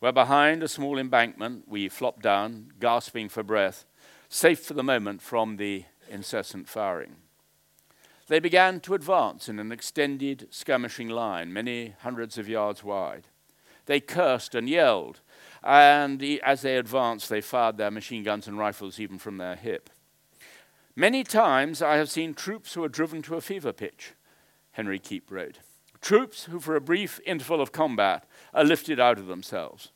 [0.00, 3.84] where behind a small embankment we flopped down, gasping for breath,
[4.28, 7.16] safe for the moment from the incessant firing.
[8.26, 13.28] They began to advance in an extended skirmishing line, many hundreds of yards wide.
[13.86, 15.20] They cursed and yelled,
[15.64, 19.88] and as they advanced, they fired their machine guns and rifles even from their hip.
[20.94, 24.12] Many times I have seen troops who are driven to a fever pitch,
[24.72, 25.58] Henry Keep wrote.
[26.00, 29.90] Troops who, for a brief interval of combat, are lifted out of themselves.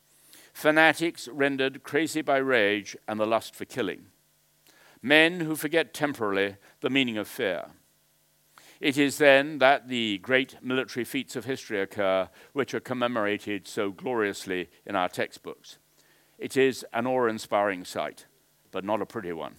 [0.53, 4.07] Fanatics rendered crazy by rage and the lust for killing.
[5.01, 7.67] Men who forget temporarily the meaning of fear.
[8.79, 13.91] It is then that the great military feats of history occur, which are commemorated so
[13.91, 15.77] gloriously in our textbooks.
[16.37, 18.25] It is an awe inspiring sight,
[18.71, 19.55] but not a pretty one.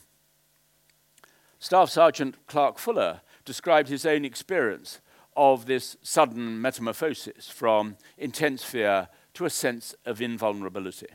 [1.59, 5.01] Staff Sergeant Clark Fuller described his own experience
[5.37, 11.09] of this sudden metamorphosis from intense fear to a sense of invulnerability.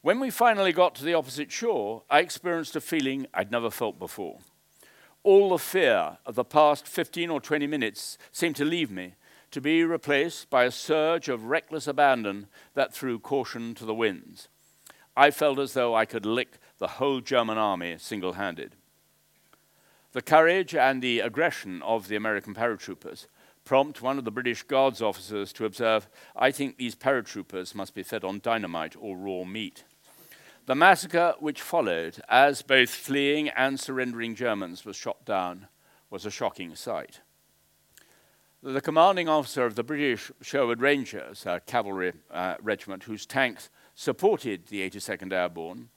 [0.00, 3.98] When we finally got to the opposite shore, I experienced a feeling I'd never felt
[3.98, 4.38] before.
[5.22, 9.14] All the fear of the past 15 or 20 minutes seemed to leave me,
[9.50, 14.48] to be replaced by a surge of reckless abandon that threw caution to the winds.
[15.16, 18.76] I felt as though I could lick the whole German army single handed.
[20.12, 23.26] The courage and the aggression of the American paratroopers
[23.64, 28.02] prompt one of the British Guards officers to observe, I think these paratroopers must be
[28.02, 29.84] fed on dynamite or raw meat.
[30.68, 35.66] The massacre which followed, as both fleeing and surrendering Germans were shot down,
[36.10, 37.20] was a shocking sight.
[38.62, 44.66] The commanding officer of the British Sherwood Rangers, a cavalry uh, regiment whose tanks supported
[44.66, 45.88] the 82nd Airborne,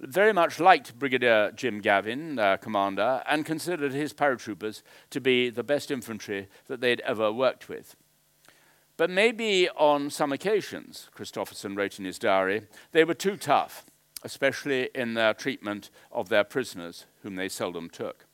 [0.00, 4.80] very much liked Brigadier Jim Gavin, uh, commander, and considered his paratroopers
[5.10, 7.94] to be the best infantry that they'd ever worked with.
[8.96, 13.84] But maybe on some occasions, Christopherson wrote in his diary, they were too tough,
[14.24, 18.26] especially in their treatment of their prisoners, whom they seldom took.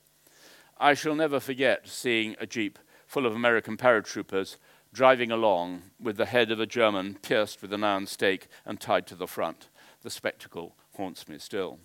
[0.79, 4.57] I shall never forget seeing a jeep full of American paratroopers
[4.93, 9.07] driving along with the head of a German pierced with an iron stake and tied
[9.09, 9.69] to the front.
[10.03, 11.79] The spectacle haunts me still.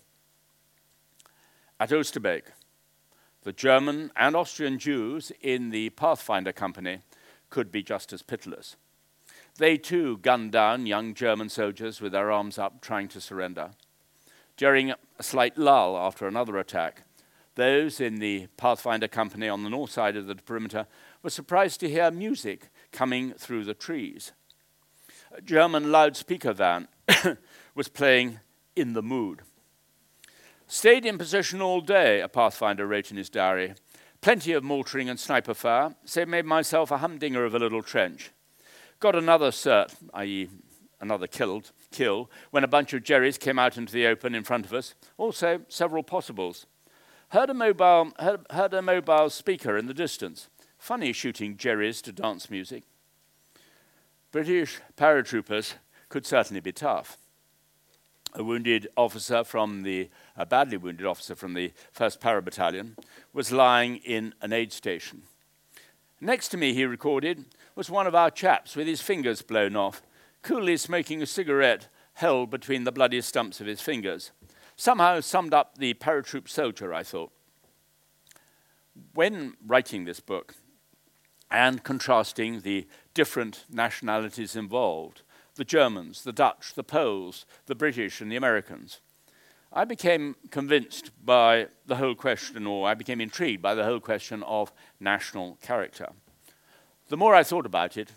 [1.80, 2.44] At Oosterbeek,
[3.44, 7.00] the German and Austrian Jews in the Pathfinder Company
[7.50, 8.76] could be just as pitiless.
[9.58, 13.72] They too gunned down young German soldiers with their arms up, trying to surrender.
[14.60, 17.04] During a slight lull after another attack,
[17.56, 20.86] those in the Pathfinder company on the north side of the perimeter
[21.24, 24.34] were surprised to hear music coming through the trees.
[25.32, 26.90] A German loudspeaker van
[27.74, 28.42] was playing
[28.76, 29.44] In the Mood.
[30.68, 33.76] Stayed in position all day, a Pathfinder wrote in his diary.
[34.20, 38.32] Plenty of mortaring and sniper fire, so made myself a humdinger of a little trench.
[39.00, 40.50] Got another cert, i.e.,
[41.02, 44.66] another killed, kill, when a bunch of Jerrys came out into the open in front
[44.66, 44.96] of us.
[45.18, 46.66] Also, several possibles.
[47.30, 50.50] Heard a mobile, heard, heard a mobile speaker in the distance.
[50.78, 52.84] Funny shooting Jerrys to dance music.
[54.32, 55.74] British paratroopers
[56.10, 57.18] could certainly be tough.
[58.36, 62.96] A wounded officer from the, a badly wounded officer from the 1st Para Battalion
[63.34, 65.24] was lying in an aid station.
[66.22, 67.46] Next to me, he recorded,
[67.76, 70.02] was one of our chaps with his fingers blown off,
[70.42, 74.32] coolly smoking a cigarette held between the bloody stumps of his fingers.
[74.76, 77.32] Somehow summed up the paratroop soldier, I thought.
[79.14, 80.56] When writing this book
[81.52, 85.22] and contrasting the different nationalities involved,
[85.56, 89.02] the Germans, the Dutch, the Poles, the British, and the Americans,
[89.72, 94.42] I became convinced by the whole question, or I became intrigued by the whole question
[94.44, 96.10] of national character.
[97.10, 98.12] The more I thought about it,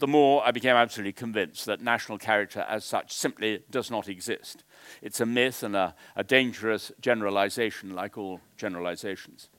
[0.00, 4.64] the more I became absolutely convinced that national character as such simply does not exist.
[5.02, 9.50] It's a myth and a, a dangerous generalization, like all generalizations.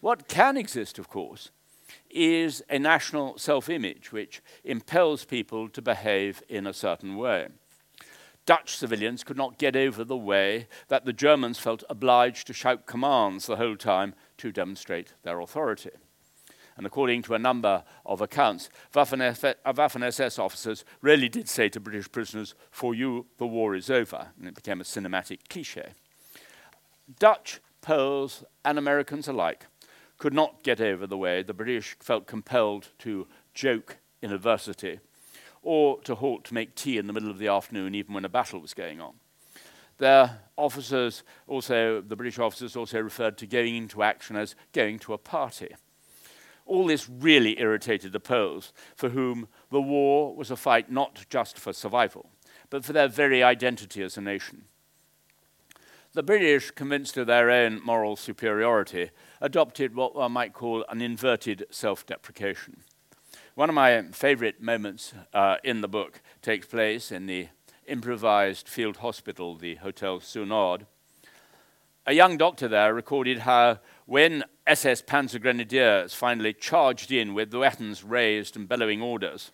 [0.00, 1.50] What can exist, of course,
[2.10, 7.48] is a national self image which impels people to behave in a certain way.
[8.46, 12.86] Dutch civilians could not get over the way that the Germans felt obliged to shout
[12.86, 15.90] commands the whole time to demonstrate their authority.
[16.80, 21.78] And according to a number of accounts, Waffen uh, SS officers really did say to
[21.78, 24.28] British prisoners, For you, the war is over.
[24.38, 25.90] And it became a cinematic cliche.
[27.18, 29.66] Dutch, Poles, and Americans alike
[30.16, 35.00] could not get over the way the British felt compelled to joke in adversity
[35.62, 38.30] or to halt to make tea in the middle of the afternoon, even when a
[38.30, 39.12] battle was going on.
[39.98, 45.12] Their officers also, the British officers also referred to going into action as going to
[45.12, 45.74] a party.
[46.70, 51.58] All this really irritated the Poles, for whom the war was a fight not just
[51.58, 52.30] for survival,
[52.70, 54.66] but for their very identity as a nation.
[56.12, 59.10] The British, convinced of their own moral superiority,
[59.40, 62.84] adopted what one might call an inverted self deprecation.
[63.56, 67.48] One of my favorite moments uh, in the book takes place in the
[67.88, 70.86] improvised field hospital, the Hotel Schoonoord.
[72.06, 77.58] A young doctor there recorded how when SS Panzer Grenadiers finally charged in with the
[77.58, 79.50] weapons raised and bellowing orders,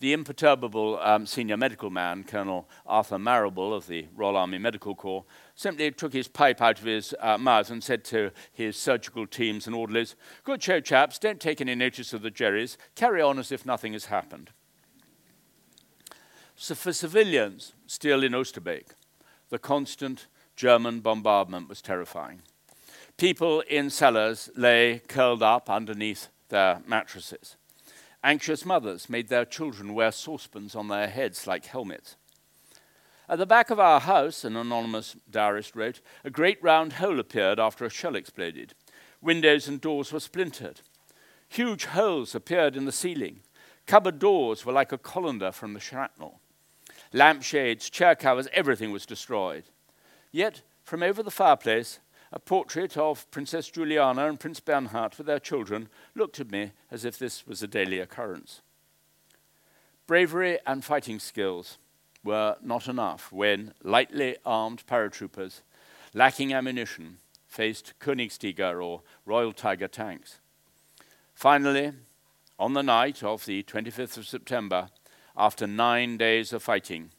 [0.00, 5.24] the imperturbable um, senior medical man, Colonel Arthur Marrable of the Royal Army Medical Corps,
[5.54, 9.68] simply took his pipe out of his uh, mouth and said to his surgical teams
[9.68, 13.52] and orderlies, Good show, chaps, don't take any notice of the Jerrys, carry on as
[13.52, 14.50] if nothing has happened.
[16.56, 18.88] So for civilians still in Oosterbeek,
[19.50, 20.26] the constant
[20.56, 22.40] German bombardment was terrifying.
[23.18, 27.56] People in cellars lay curled up underneath their mattresses.
[28.24, 32.16] Anxious mothers made their children wear saucepans on their heads like helmets.
[33.28, 37.58] At the back of our house, an anonymous diarist wrote, a great round hole appeared
[37.58, 38.74] after a shell exploded.
[39.20, 40.80] Windows and doors were splintered.
[41.48, 43.40] Huge holes appeared in the ceiling.
[43.86, 46.40] Cupboard doors were like a colander from the shrapnel.
[47.12, 49.64] Lampshades, chair covers, everything was destroyed.
[50.36, 51.98] Yet, from over the fireplace,
[52.30, 57.06] a portrait of Princess Juliana and Prince Bernhard with their children looked at me as
[57.06, 58.60] if this was a daily occurrence.
[60.06, 61.78] Bravery and fighting skills
[62.22, 65.62] were not enough when lightly armed paratroopers,
[66.12, 67.16] lacking ammunition,
[67.46, 70.40] faced Königstiger or Royal Tiger tanks.
[71.34, 71.92] Finally,
[72.58, 74.90] on the night of the 25th of September,
[75.34, 77.10] after nine days of fighting,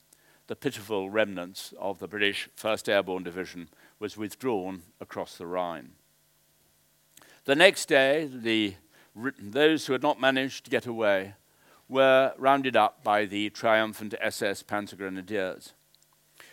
[0.47, 3.69] the pitiful remnants of the British 1st Airborne Division
[3.99, 5.91] was withdrawn across the Rhine.
[7.45, 8.75] The next day, the,
[9.15, 11.33] those who had not managed to get away
[11.89, 15.73] were rounded up by the triumphant SS Panzergrenadiers.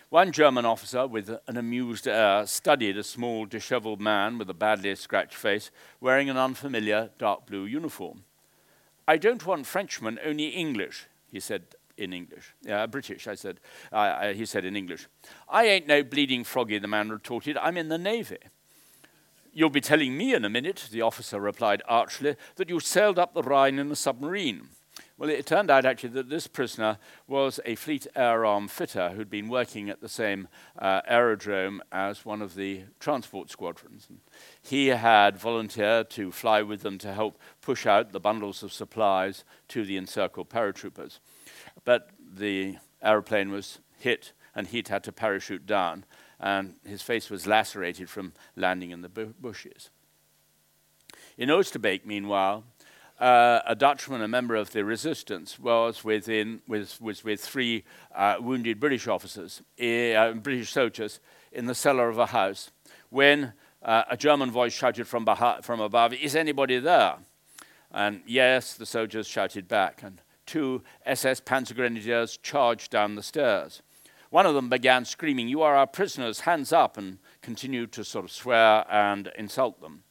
[0.08, 4.94] One German officer, with an amused air, studied a small, disheveled man with a badly
[4.94, 5.70] scratched face
[6.00, 8.24] wearing an unfamiliar dark blue uniform.
[9.08, 12.54] I don't want Frenchmen, only English, he said in English.
[12.90, 13.60] British, I said.
[13.92, 15.06] Uh, he said in English.
[15.48, 17.56] I ain't no bleeding froggy, the man retorted.
[17.58, 18.38] I'm in the Navy.
[19.52, 23.34] You'll be telling me in a minute, the officer replied archly, that you sailed up
[23.34, 24.68] the Rhine in a submarine.
[25.16, 29.30] Well, it turned out actually that this prisoner was a Fleet Air Arm fitter who'd
[29.30, 34.06] been working at the same uh, aerodrome as one of the transport squadrons.
[34.08, 34.18] And
[34.60, 39.44] he had volunteered to fly with them to help push out the bundles of supplies
[39.68, 41.20] to the encircled paratroopers.
[41.84, 46.04] But the aeroplane was hit and he'd had to parachute down,
[46.38, 49.90] and his face was lacerated from landing in the bu bushes.
[51.36, 52.64] In Oosterbeek, meanwhile,
[53.18, 58.36] uh, a Dutchman, a member of the resistance, was, within, was, was with three uh,
[58.40, 61.20] wounded British officers, uh, British soldiers,
[61.50, 62.70] in the cellar of a house
[63.10, 63.52] when
[63.82, 65.26] uh, a German voice shouted from,
[65.62, 67.16] from above, Is anybody there?
[67.92, 73.82] And yes, the soldiers shouted back, and two SS Panzer Grenadiers charged down the stairs.
[74.30, 78.24] One of them began screaming, You are our prisoners, hands up, and continued to sort
[78.24, 80.02] of swear and insult them.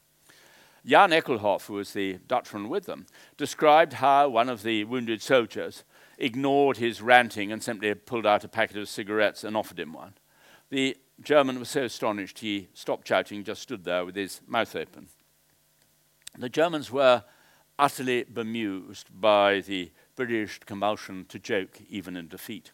[0.86, 3.06] Jan Eijkelhoff, who was the Dutchman with them,
[3.38, 5.84] described how one of the wounded soldiers
[6.18, 10.14] ignored his ranting and simply pulled out a packet of cigarettes and offered him one.
[10.70, 15.08] The German was so astonished he stopped shouting, just stood there with his mouth open.
[16.38, 17.24] The Germans were
[17.78, 22.72] utterly bemused by the British compulsion to joke even in defeat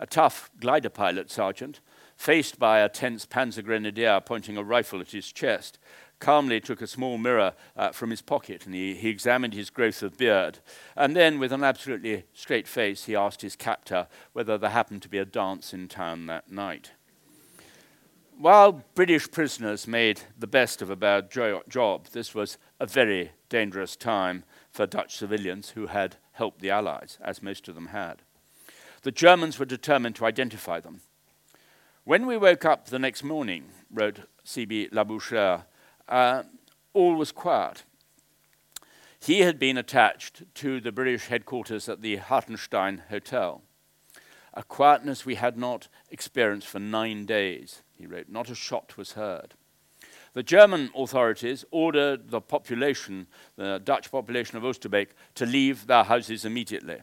[0.00, 1.80] a tough glider pilot sergeant,
[2.16, 5.78] faced by a tense panzer grenadier pointing a rifle at his chest,
[6.18, 10.02] calmly took a small mirror uh, from his pocket and he, he, examined his growth
[10.02, 10.58] of beard.
[10.96, 15.08] And then, with an absolutely straight face, he asked his captor whether there happened to
[15.08, 16.92] be a dance in town that night.
[18.38, 23.32] While British prisoners made the best of a bad jo job, this was a very
[23.50, 28.22] dangerous time for Dutch civilians who had helped the Allies, as most of them had.
[29.02, 31.02] The Germans were determined to identify them.
[32.04, 34.88] When we woke up the next morning, wrote C.B.
[34.90, 35.64] Labouchere,
[36.08, 36.44] uh,
[36.94, 37.84] all was quiet.
[39.20, 43.60] He had been attached to the British headquarters at the Hartenstein Hotel.
[44.54, 48.30] A quietness we had not experienced for nine days, he wrote.
[48.30, 49.52] Not a shot was heard.
[50.32, 53.26] The German authorities ordered the population,
[53.56, 57.00] the Dutch population of Oosterbeek, to leave their houses immediately.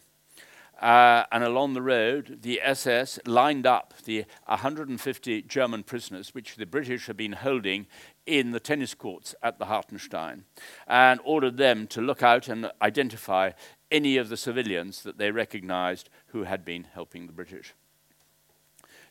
[0.82, 6.68] Uh, and along the road, the SS lined up the 150 German prisoners, which the
[6.68, 7.88] British had been holding
[8.28, 10.46] in the tennis courts at the Hartenstein,
[10.88, 13.52] and ordered them to look out and identify
[13.90, 17.74] any of the civilians that they recognized who had been helping the British.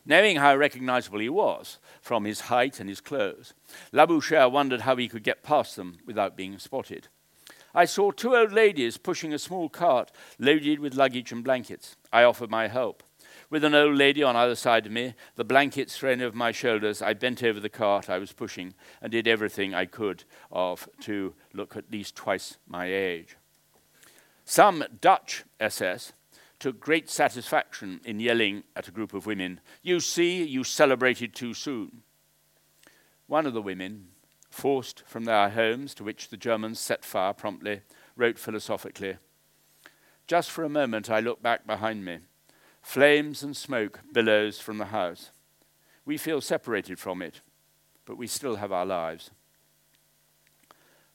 [0.07, 3.53] Knowing how recognizable he was from his height and his clothes,
[3.91, 7.09] Labouchere wondered how he could get past them without being spotted.
[7.75, 11.97] I saw two old ladies pushing a small cart loaded with luggage and blankets.
[12.13, 13.03] I offered my help.
[13.49, 17.01] With an old lady on either side of me, the blankets thrown over my shoulders,
[17.01, 21.33] I bent over the cart I was pushing and did everything I could of to
[21.53, 23.35] look at least twice my age.
[24.45, 26.13] Some Dutch SS
[26.59, 31.53] took great satisfaction in yelling at a group of women, You see, you celebrated too
[31.53, 32.01] soon.
[33.27, 34.07] One of the women,
[34.49, 37.81] forced from their homes to which the Germans set fire promptly,
[38.15, 39.17] wrote philosophically
[40.25, 42.19] Just for a moment I look back behind me.
[42.81, 45.31] Flames and smoke billows from the house.
[46.05, 47.41] We feel separated from it,
[48.05, 49.29] but we still have our lives.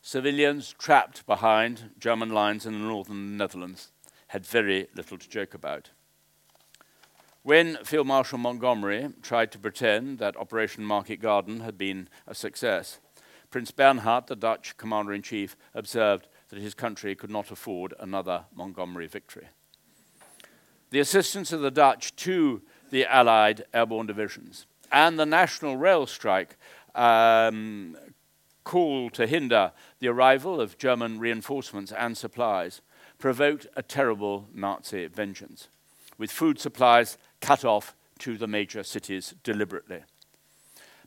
[0.02, 3.90] Civilians trapped behind German lines in the northern Netherlands
[4.32, 5.90] had very little to joke about.
[7.42, 12.98] When Field Marshal Montgomery tried to pretend that Operation Market Garden had been a success,
[13.50, 18.46] Prince Bernhard, the Dutch commander in chief, observed that his country could not afford another
[18.54, 19.48] Montgomery victory.
[20.88, 26.56] The assistance of the Dutch to the Allied airborne divisions and the national rail strike
[26.94, 27.98] um,
[28.64, 32.80] to hinder the arrival of German reinforcements and supplies
[33.22, 35.68] provoked a terrible Nazi vengeance,
[36.18, 40.00] with food supplies cut off to the major cities deliberately.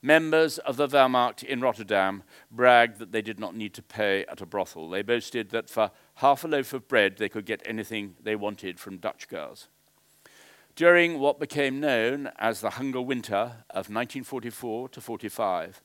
[0.01, 4.39] Members of the Wehrmacht in Rotterdam bragged that they did not need to pay at
[4.39, 4.89] a brothel.
[4.89, 8.79] They boasted that for half a loaf of bread they could get anything they wanted
[8.79, 9.67] from Dutch girls.
[10.77, 15.81] During what became known as the Hunger Winter of 1944 to 45,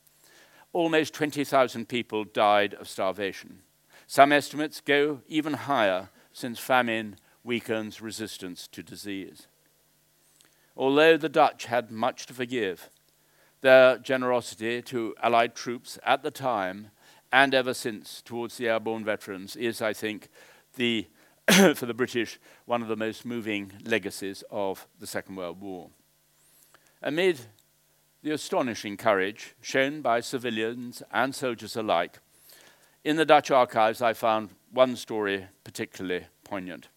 [0.73, 3.63] almost 20,000 people died of starvation.
[4.07, 9.47] Some estimates go even higher since famine weakens resistance to disease.
[10.77, 12.91] Although the Dutch had much to forgive,
[13.61, 16.91] their generosity to Allied troops at the time
[17.33, 20.29] and ever since towards the airborne veterans is, I think,
[20.77, 21.07] the
[21.75, 25.91] for the British, one of the most moving legacies of the Second World War.
[27.03, 27.41] Amid
[28.23, 32.19] the astonishing courage shown by civilians and soldiers alike.
[33.05, 36.89] In the Dutch archives, I found one story particularly poignant.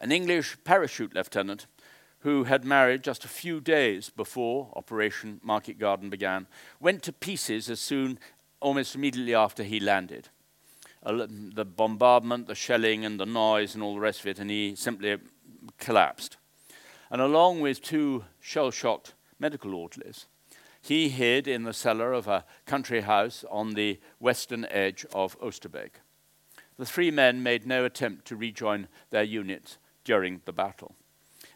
[0.00, 1.66] An English parachute lieutenant
[2.20, 6.46] who had married just a few days before Operation Market Garden began,
[6.80, 8.18] went to pieces as soon,
[8.60, 10.28] almost immediately after he landed.
[11.04, 14.76] The bombardment, the shelling, and the noise, and all the rest of it, and he
[14.76, 15.18] simply
[15.78, 16.36] collapsed.
[17.10, 20.26] And along with two shell shocked medical orderlies,
[20.80, 26.00] he hid in the cellar of a country house on the western edge of Oosterbeek.
[26.78, 30.94] The three men made no attempt to rejoin their unit during the battle.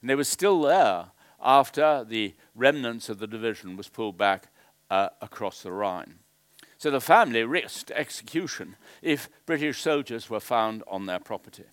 [0.00, 1.06] And they were still there
[1.40, 4.48] after the remnants of the division was pulled back
[4.90, 6.16] uh, across the Rhine.
[6.78, 11.64] So the family risked execution if British soldiers were found on their property.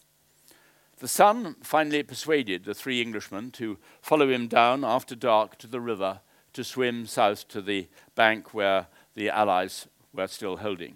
[0.97, 5.81] The son finally persuaded the three Englishmen to follow him down after dark to the
[5.81, 6.21] river
[6.53, 10.95] to swim south to the bank where the Allies were still holding.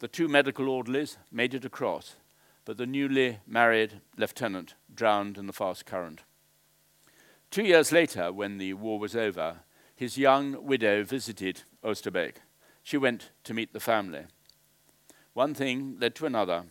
[0.00, 2.16] The two medical orderlies made it across,
[2.64, 6.22] but the newly married lieutenant drowned in the fast current.
[7.50, 9.58] Two years later, when the war was over,
[9.94, 12.36] his young widow visited Oosterbeek.
[12.82, 14.24] She went to meet the family.
[15.34, 16.64] One thing led to another,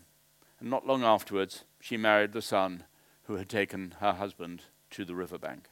[0.60, 2.86] and not long afterwards, she married the son
[3.26, 5.70] who had taken her husband to the riverbank.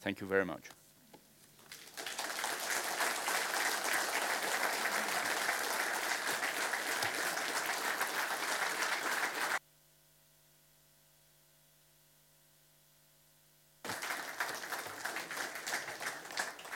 [0.00, 0.64] Thank you very much.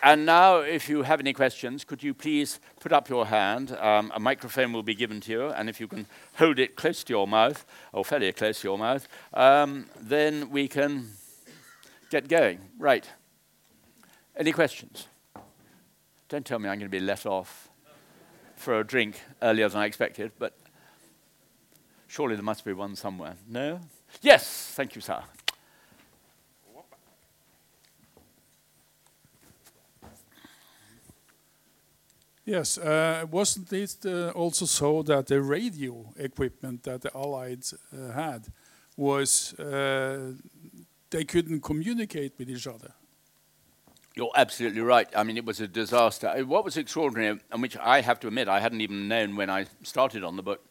[0.07, 3.73] And now, if you have any questions, could you please put up your hand?
[3.73, 7.03] Um, a microphone will be given to you, and if you can hold it close
[7.03, 11.09] to your mouth, or fairly close to your mouth, um, then we can
[12.09, 12.61] get going.
[12.79, 13.05] Right.
[14.37, 15.09] Any questions?
[16.29, 17.69] Don't tell me I'm going to be let off
[18.55, 20.57] for a drink earlier than I expected, but
[22.07, 23.35] surely there must be one somewhere.
[23.49, 23.81] No?
[24.23, 25.25] Yes, thank you, sir.
[32.47, 38.13] Yes, uh, wasn't it uh, also so that the radio equipment that the Allies uh,
[38.13, 38.47] had
[38.97, 40.33] was uh,
[41.11, 42.93] they couldn't communicate with each other?
[44.15, 45.09] You're absolutely right.
[45.17, 46.29] I mean, it was a disaster.
[46.29, 49.51] Uh, what was extraordinary, and which I have to admit I hadn't even known when
[49.51, 50.63] I started on the book,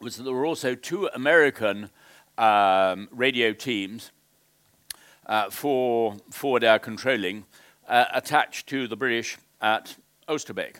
[0.00, 1.90] was that there were also two American
[2.38, 4.12] um, radio teams
[5.26, 7.44] uh, for forward air controlling
[7.86, 9.94] attached to the British at
[10.26, 10.76] Oosterbeek.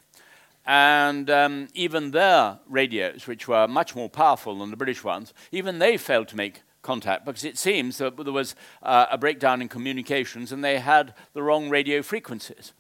[0.65, 5.79] And um, even their radios, which were much more powerful than the British ones, even
[5.79, 9.69] they failed to make contact because it seems that there was uh, a breakdown in
[9.69, 12.73] communications and they had the wrong radio frequencies.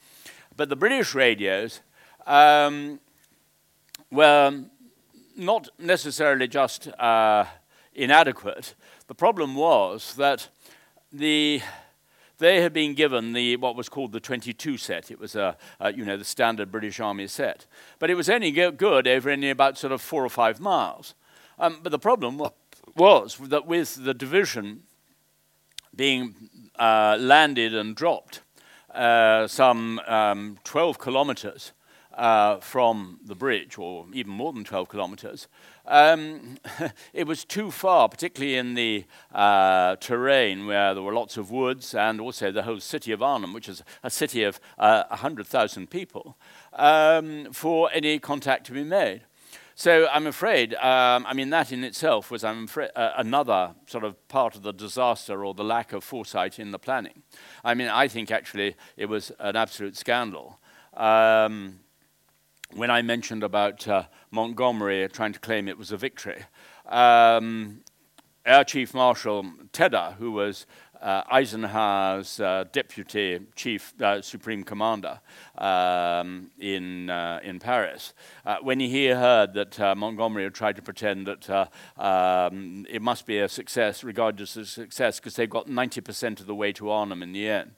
[0.57, 1.81] But the British radios
[2.27, 3.01] um,
[4.11, 4.65] were
[5.37, 7.47] not necessarily just uh,
[7.95, 8.75] inadequate.
[9.07, 10.49] The problem was that
[11.13, 11.63] the
[12.43, 15.11] they had been given the what was called the 22 set.
[15.11, 17.67] It was a, a you know the standard British Army set,
[17.99, 21.15] but it was only good over only about sort of four or five miles.
[21.59, 22.43] Um, but the problem
[22.97, 24.83] was that with the division
[25.95, 26.35] being
[26.79, 28.41] uh, landed and dropped
[28.93, 31.73] uh, some um, 12 kilometers
[32.15, 35.49] uh, from the bridge, or even more than 12 kilometers,
[35.87, 36.59] um,
[37.13, 39.05] it was too far, particularly in the
[39.35, 43.53] uh, terrain where there were lots of woods and also the whole city of Arnhem,
[43.53, 46.37] which is a city of uh, 100,000 people,
[46.75, 49.23] um, for any contact to be made.
[49.75, 54.29] So I'm afraid, um, I mean, that in itself was, I'm uh, another sort of
[54.29, 57.23] part of the disaster or the lack of foresight in the planning.
[57.65, 60.61] I mean, I think actually it was an absolute scandal.
[60.95, 61.81] Um,
[62.75, 66.45] when I mentioned about uh, Montgomery trying to claim it was a victory,
[66.87, 67.81] um,
[68.45, 70.67] Air Chief Marshal Tedder, who was
[71.03, 75.21] uh, Eisenhower's uh, deputy chief, uh, supreme commander
[75.59, 78.15] um, in, uh, in Paris,
[78.47, 83.27] uh, when he heard that uh, Montgomery had tried to pretend that um, it must
[83.27, 87.23] be a success, regardless of success, because they got 90% of the way to Arnhem
[87.23, 87.73] in the end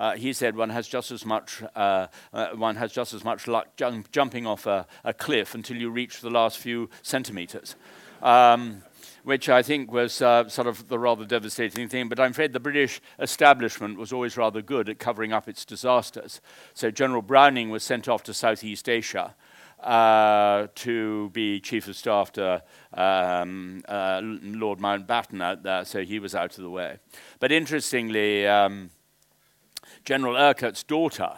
[0.00, 3.46] uh, he said one has just as much uh, uh, one has just as much
[3.46, 7.76] luck jump, jumping off a, a, cliff until you reach the last few centimeters.
[8.22, 8.82] Um,
[9.24, 12.08] which I think was uh, sort of the rather devastating thing.
[12.08, 16.40] But I'm afraid the British establishment was always rather good at covering up its disasters.
[16.74, 19.34] So General Browning was sent off to Southeast Asia
[19.82, 22.62] uh, to be chief of staff to
[22.94, 26.98] um, uh, Lord Mountbatten out there, so he was out of the way.
[27.38, 28.90] But interestingly, um,
[30.04, 31.32] General Urquhart's daughter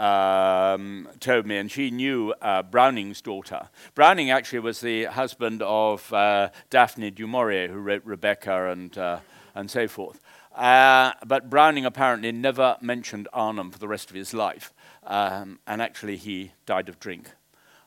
[0.00, 3.68] um, told me, and she knew uh, Browning's daughter.
[3.94, 9.20] Browning actually was the husband of uh, Daphne du Maurier, who wrote Rebecca and, uh,
[9.54, 10.20] and so forth.
[10.54, 14.72] Uh, but Browning apparently never mentioned Arnhem for the rest of his life,
[15.04, 17.30] um, and actually he died of drink.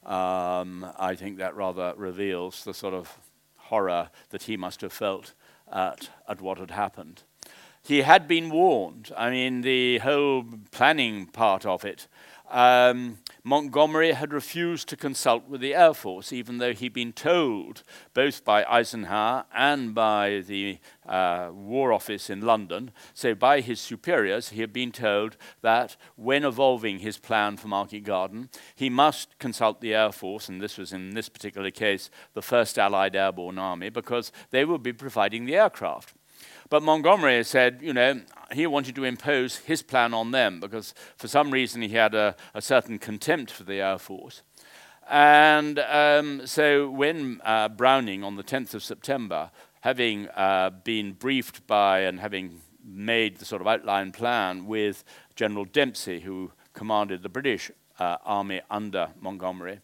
[0.06, 3.18] Um, I think that rather reveals the sort of
[3.58, 5.34] horror that he must have felt
[5.72, 7.24] at, at what had happened
[7.84, 9.12] he had been warned.
[9.18, 12.08] I mean, the whole planning part of it.
[12.50, 17.82] Um, Montgomery had refused to consult with the Air Force, even though he'd been told,
[18.14, 24.50] both by Eisenhower and by the uh, War Office in London, so by his superiors,
[24.50, 29.82] he had been told that when evolving his plan for Market Garden, he must consult
[29.82, 33.90] the Air Force, and this was in this particular case the 1st Allied Airborne Army,
[33.90, 36.14] because they would be providing the aircraft.
[36.74, 38.22] But Montgomery said, you know,
[38.52, 42.36] he wanted to impose his plan on them because for some reason he had a,
[42.56, 44.42] a certain contempt for the Air Force.
[45.08, 49.52] And um, so when uh, Browning, on the 10th of September,
[49.82, 55.04] having uh, been briefed by and having made the sort of outline plan with
[55.36, 57.70] General Dempsey, who commanded the British
[58.00, 59.80] uh, army under Montgomery,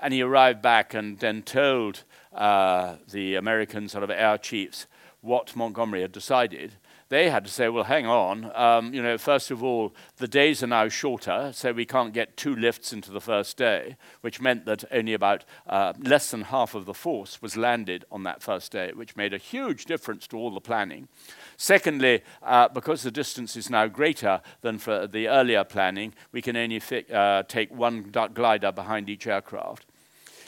[0.00, 4.88] and he arrived back and then told uh, the American sort of air chiefs
[5.24, 6.74] what Montgomery had decided,
[7.08, 10.62] they had to say, well, hang on, um, you know, first of all, the days
[10.62, 14.64] are now shorter, so we can't get two lifts into the first day, which meant
[14.66, 18.72] that only about uh, less than half of the force was landed on that first
[18.72, 21.08] day, which made a huge difference to all the planning.
[21.56, 26.56] Secondly, uh, because the distance is now greater than for the earlier planning, we can
[26.56, 28.02] only fi- uh, take one
[28.34, 29.86] glider behind each aircraft.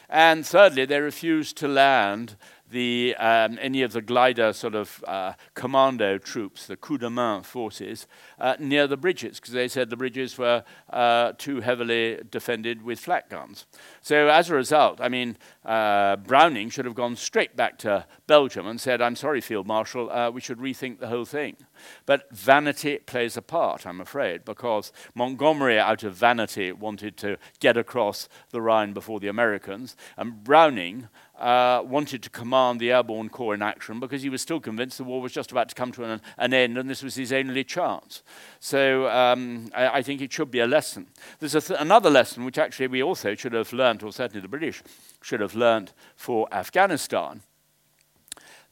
[0.08, 2.36] And thirdly, they refused to land
[2.76, 7.42] the, um, any of the glider sort of uh, commando troops, the coup de main
[7.42, 8.06] forces,
[8.38, 13.00] uh, near the bridges, because they said the bridges were uh, too heavily defended with
[13.00, 13.66] flak guns.
[14.02, 18.66] So as a result, I mean, uh, Browning should have gone straight back to Belgium
[18.66, 21.56] and said, I'm sorry, Field Marshal, uh, we should rethink the whole thing.
[22.04, 27.76] But vanity plays a part, I'm afraid, because Montgomery, out of vanity, wanted to get
[27.78, 31.08] across the Rhine before the Americans, and Browning,
[31.38, 35.04] uh, wanted to command the Airborne Corps in action because he was still convinced the
[35.04, 37.64] war was just about to come to an, an end and this was his only
[37.64, 38.22] chance.
[38.60, 41.08] So um, I, I, think it should be a lesson.
[41.38, 44.48] There's a th- another lesson which actually we also should have learned, or certainly the
[44.48, 44.82] British
[45.20, 47.42] should have learned for Afghanistan.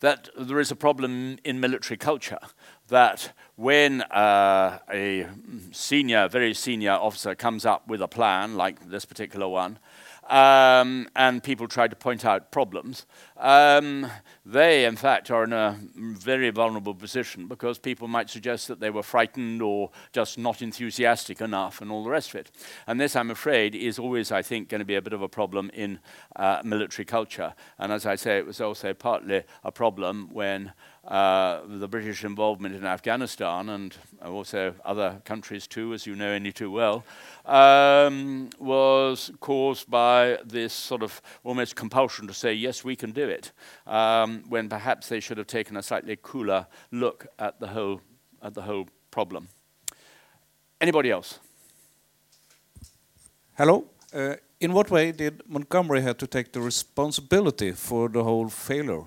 [0.00, 2.40] That there is a problem in military culture.
[2.88, 5.26] That when uh, a
[5.72, 9.78] senior, very senior officer comes up with a plan, like this particular one,
[10.28, 13.06] um, and people try to point out problems,
[13.36, 14.06] um,
[14.46, 18.90] they, in fact, are in a very vulnerable position because people might suggest that they
[18.90, 22.50] were frightened or just not enthusiastic enough and all the rest of it.
[22.86, 25.28] And this, I'm afraid, is always, I think, going to be a bit of a
[25.28, 25.98] problem in
[26.36, 27.54] uh, military culture.
[27.78, 30.72] And as I say, it was also partly a problem when
[31.06, 36.52] uh, the British involvement in Afghanistan and also other countries too, as you know only
[36.52, 37.04] too well,
[37.44, 43.28] um, was caused by this sort of almost compulsion to say, yes, we can do
[43.28, 43.52] it,
[43.86, 48.00] um, when perhaps they should have taken a slightly cooler look at the whole,
[48.42, 49.48] at the whole problem.
[50.80, 51.38] Anybody else?
[53.56, 53.84] Hello.
[54.12, 59.04] Uh, in what way did Montgomery have to take the responsibility for the whole failure?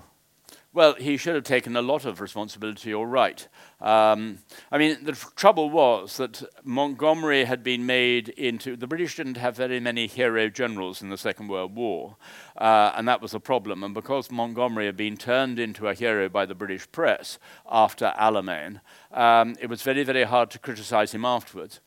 [0.74, 3.48] Well, he should have taken a lot of responsibility, all right.
[3.80, 4.40] Um,
[4.70, 8.76] I mean, the trouble was that Montgomery had been made into.
[8.76, 12.16] The British didn't have very many hero generals in the Second World War,
[12.58, 13.82] uh, and that was a problem.
[13.82, 17.38] And because Montgomery had been turned into a hero by the British press
[17.70, 21.80] after Alamein, um, it was very, very hard to criticize him afterwards.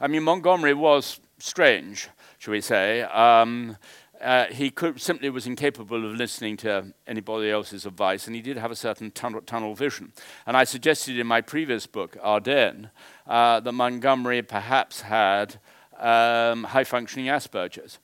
[0.00, 2.08] I mean, Montgomery was strange,
[2.38, 3.02] shall we say.
[3.02, 3.76] Um,
[4.20, 8.56] uh, he could, simply was incapable of listening to anybody else's advice, and he did
[8.56, 10.12] have a certain tunnel, tunnel vision.
[10.46, 12.88] And I suggested in my previous book, Ardennes,
[13.26, 15.56] uh, that Montgomery perhaps had
[15.98, 17.98] um, high functioning Asperger's.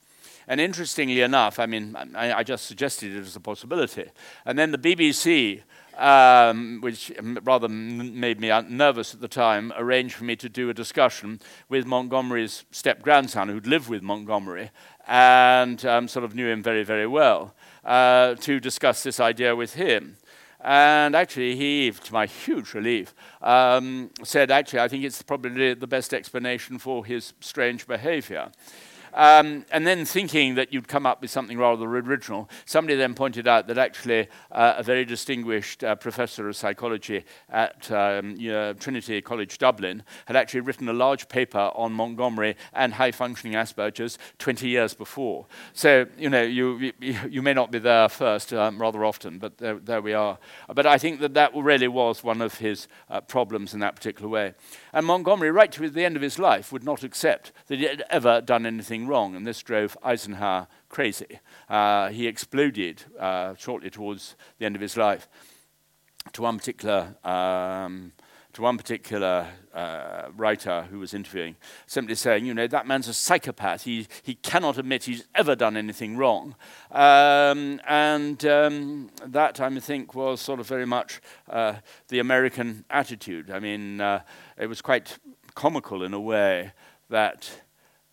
[0.49, 4.11] And interestingly enough, I mean, I, I, just suggested it as a possibility.
[4.45, 5.63] And then the BBC,
[5.97, 10.75] um, which rather made me nervous at the time, arranged for me to do a
[10.75, 14.71] discussion with Montgomery's step grandson, who'd lived with Montgomery,
[15.07, 19.75] and um, sort of knew him very, very well, uh, to discuss this idea with
[19.75, 20.17] him.
[20.65, 25.89] And actually, he, to my huge relief, um, said, actually, I think it's probably the
[25.89, 28.53] best explanation for his strange behavior.
[29.15, 33.47] Um, and then thinking that you'd come up with something rather original, somebody then pointed
[33.47, 38.37] out that actually uh, a very distinguished uh, professor of psychology at um,
[38.79, 44.19] Trinity College Dublin had actually written a large paper on Montgomery and high functioning Asperger's
[44.39, 45.47] 20 years before.
[45.73, 49.59] So, you know, you, you, you may not be there first um, rather often, but
[49.59, 50.39] there, there, we are.
[50.75, 54.29] But I think that that really was one of his uh, problems in that particular
[54.29, 54.55] way.
[54.93, 58.05] And Montgomery, right to the end of his life, would not accept that he had
[58.11, 61.39] ever done anything wrong, and this drove Eisenhower crazy.
[61.69, 65.29] Uh, he exploded uh, shortly towards the end of his life
[66.33, 68.13] to one particular um,
[68.53, 73.15] to one particular uh, writer who was interviewing, simply saying, you know, that man's a
[73.15, 73.85] psychopath.
[73.85, 76.55] He, he cannot admit he's ever done anything wrong.
[76.91, 81.77] Um, and um, that, I think, was sort of very much uh,
[82.09, 83.51] the American attitude.
[83.51, 84.21] I mean, uh,
[84.59, 85.19] it was quite
[85.55, 86.73] comical in a way
[87.09, 87.51] that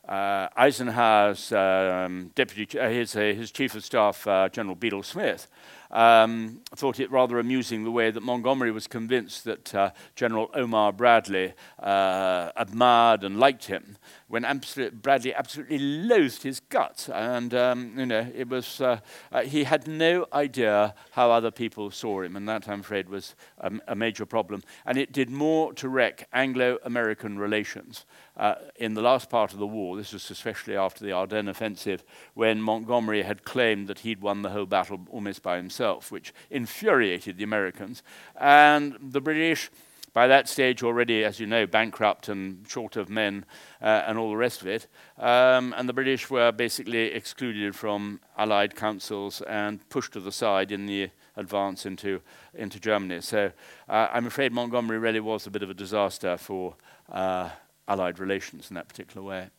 [0.08, 5.48] uh, Eisenhower's um, deputy, uh, his, uh, his chief of staff, General Bedell Smith,
[5.92, 10.94] um, thought it rather amusing the way that Montgomery was convinced that uh, General Omar
[10.94, 17.10] Bradley uh, admired and liked him, when absolute, Bradley absolutely loathed his guts.
[17.10, 19.00] And, um, you know, it was, uh,
[19.32, 23.36] uh, he had no idea how other people saw him, and that, I'm afraid, was
[23.60, 24.62] um, a major problem.
[24.86, 28.06] And it did more to wreck Anglo American relations
[28.38, 29.98] uh, in the last part of the war.
[29.98, 32.04] This was especially after the Ardennes offensive,
[32.36, 35.79] when Montgomery had claimed that he'd won the whole battle almost by himself,
[36.12, 38.04] which infuriated the Americans.
[38.40, 39.70] And the British
[40.14, 43.46] by that stage already, as you know, bankrupt and short of men
[43.82, 44.88] uh, and all the rest of it.
[45.18, 50.72] Um, and the British were basically excluded from Allied councils and pushed to the side
[50.72, 52.22] in the advance into,
[52.54, 53.22] into Germany.
[53.22, 53.52] So
[53.88, 56.76] uh, I'm afraid Montgomery really was a bit of a disaster for
[57.12, 57.50] uh,
[57.88, 59.50] Allied relations in that particular way.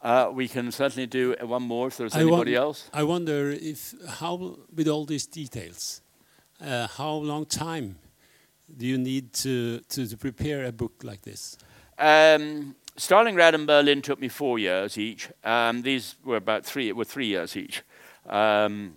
[0.00, 2.88] Uh, we can certainly do one more if there's I anybody else.
[2.92, 6.02] I wonder if how, with all these details,
[6.64, 7.96] uh, how long time
[8.76, 11.58] do you need to, to, to prepare a book like this?
[11.98, 15.30] Um, Stalingrad and Berlin took me four years each.
[15.42, 17.82] Um, these were about three, were three years each.
[18.26, 18.94] Um,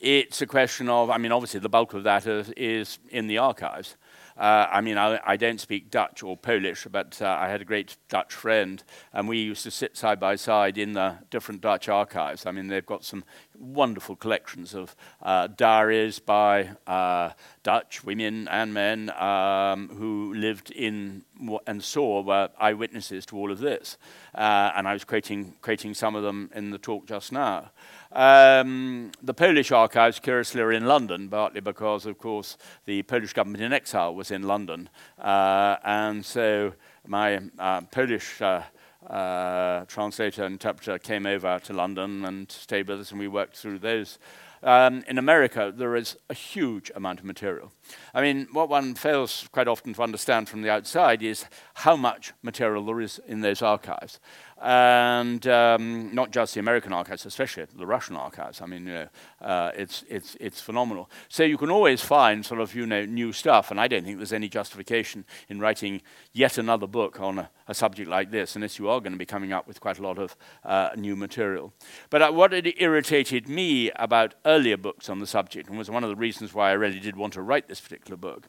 [0.00, 3.38] it's a question of, I mean, obviously the bulk of that is, is in the
[3.38, 3.96] archives.
[4.36, 7.64] Uh, I mean, I, I, don't speak Dutch or Polish, but uh, I had a
[7.64, 8.82] great Dutch friend,
[9.12, 12.44] and we used to sit side by side in the different Dutch archives.
[12.44, 13.24] I mean, they've got some
[13.58, 17.30] wonderful collections of uh, diaries by uh,
[17.62, 21.24] Dutch women and men um, who lived in
[21.66, 23.98] and saw were eyewitnesses to all of this.
[24.34, 27.70] Uh, and I was quoting, quoting some of them in the talk just now.
[28.12, 33.62] Um, the Polish archives, curiously, are in London, partly because, of course, the Polish government
[33.62, 34.88] in exile was in London.
[35.18, 36.72] Uh, and so
[37.06, 38.62] my uh, Polish uh,
[39.06, 43.56] uh translator and interpreter came over to London and stayed with us, and we worked
[43.56, 44.18] through those
[44.62, 47.72] um, in America, there is a huge amount of material.
[48.14, 52.32] I mean, what one fails quite often to understand from the outside is how much
[52.42, 54.20] material there is in those archives
[54.62, 58.62] and um, not just the American archives, especially the Russian archives.
[58.62, 59.08] I mean, you know,
[59.42, 61.10] uh, it's it's it's phenomenal.
[61.28, 64.16] So you can always find sort of you know new stuff, and I don't think
[64.16, 66.00] there's any justification in writing
[66.32, 69.26] yet another book on a, a subject like this, unless you are going to be
[69.26, 71.74] coming up with quite a lot of uh, new material.
[72.08, 76.02] But uh, what it irritated me about earlier books on the subject, and was one
[76.02, 78.48] of the reasons why I really did want to write this particular book,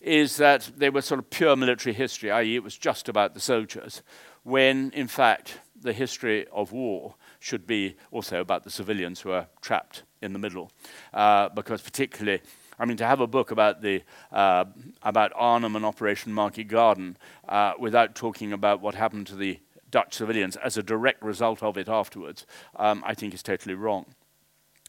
[0.00, 3.40] is that they were sort of pure military history, i.e., it was just about the
[3.40, 4.02] soldiers
[4.46, 9.48] when in fact the history of war should be also about the civilians who are
[9.60, 10.70] trapped in the middle.
[11.12, 12.40] Uh, because particularly,
[12.78, 14.66] I mean, to have a book about the uh,
[15.02, 17.16] about Arnhem and Operation Market Garden
[17.48, 19.58] uh, without talking about what happened to the
[19.90, 22.46] Dutch civilians as a direct result of it afterwards,
[22.76, 24.06] um, I think is totally wrong.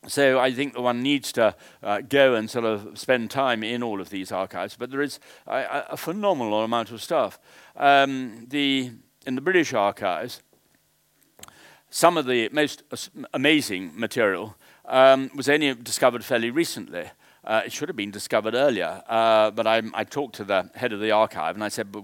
[0.06, 3.82] So I think that one needs to uh, go and sort of spend time in
[3.82, 4.76] all of these archives.
[4.78, 7.40] But there is a, a phenomenal amount of stuff.
[7.76, 8.92] Um, the
[9.26, 10.42] in the British archives,
[11.90, 12.84] some of the most
[13.34, 17.10] amazing material um, was only discovered fairly recently.
[17.48, 20.92] Uh, it should have been discovered earlier, uh, but I, I, talked to the head
[20.92, 22.02] of the archive and I said, "But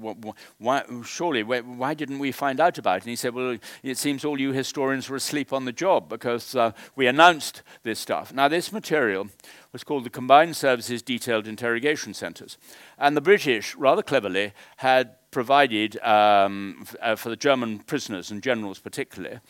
[0.58, 3.98] why, surely, why, why, didn't we find out about it?" And he said, "Well, it
[3.98, 8.34] seems all you historians were asleep on the job because uh, we announced this stuff."
[8.34, 9.28] Now, this material
[9.74, 12.58] was called the Combined Services Detailed Interrogation Centres,
[12.98, 18.80] and the British, rather cleverly, had provided um, uh, for the German prisoners and generals
[18.80, 19.42] particularly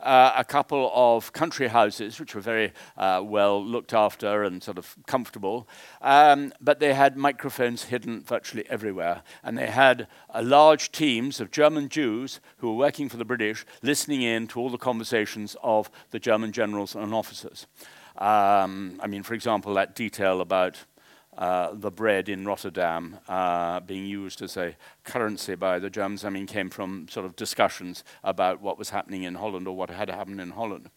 [0.00, 4.78] uh, a couple of country houses, which were very uh, well looked after and sort
[4.78, 5.68] of comfortable,
[6.02, 9.22] um, but they had microphones hidden virtually everywhere.
[9.42, 13.64] And they had uh, large teams of German Jews who were working for the British
[13.82, 17.66] listening in to all the conversations of the German generals and officers.
[18.18, 20.84] Um, I mean, for example, that detail about
[21.36, 26.30] uh, the bread in Rotterdam uh, being used as a currency by the Germans, I
[26.30, 30.08] mean, came from sort of discussions about what was happening in Holland or what had
[30.08, 30.90] happened in Holland.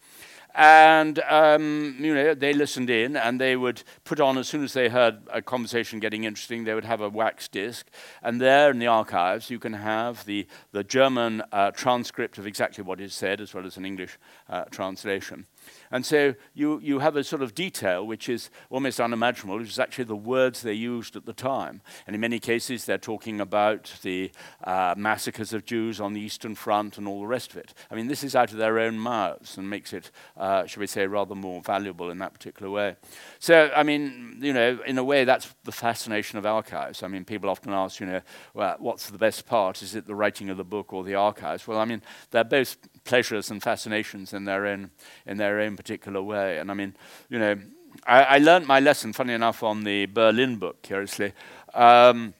[0.54, 4.72] And um, you know, they listened in, and they would put on as soon as
[4.72, 6.64] they heard a conversation getting interesting.
[6.64, 7.88] They would have a wax disc,
[8.22, 12.82] and there in the archives you can have the the German uh, transcript of exactly
[12.82, 14.18] what is said, as well as an English
[14.48, 15.46] uh, translation.
[15.90, 19.78] And so you, you have a sort of detail which is almost unimaginable, which is
[19.78, 21.82] actually the words they used at the time.
[22.06, 24.30] And in many cases, they're talking about the
[24.64, 27.74] uh, massacres of Jews on the Eastern Front and all the rest of it.
[27.90, 30.86] I mean, this is out of their own mouths and makes it, uh, shall we
[30.86, 32.96] say, rather more valuable in that particular way.
[33.38, 37.02] So, I mean, you know, in a way, that's the fascination of archives.
[37.02, 38.20] I mean, people often ask, you know,
[38.54, 39.82] well, what's the best part?
[39.82, 41.66] Is it the writing of the book or the archives?
[41.66, 44.90] Well, I mean, they're both pleasures and fascinations in their own
[45.26, 46.58] in their own particular way.
[46.58, 46.94] And I mean,
[47.30, 47.58] you know,
[48.06, 50.82] I, I learned my lesson, funny enough, on the Berlin book.
[50.82, 51.32] Curiously,
[51.72, 52.34] um,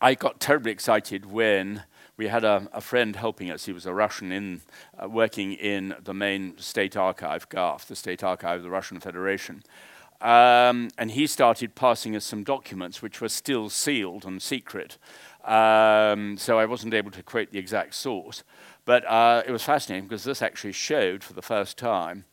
[0.00, 1.84] I got terribly excited when
[2.18, 3.64] we had a, a, friend helping us.
[3.64, 4.60] He was a Russian in
[5.02, 9.62] uh, working in the main state archive, GARF, the state archive of the Russian Federation.
[10.20, 14.98] Um, and he started passing us some documents which were still sealed and secret.
[15.44, 18.44] Um, so I wasn't able to quote the exact source.
[18.84, 22.26] But uh, it was fascinating because this actually showed for the first time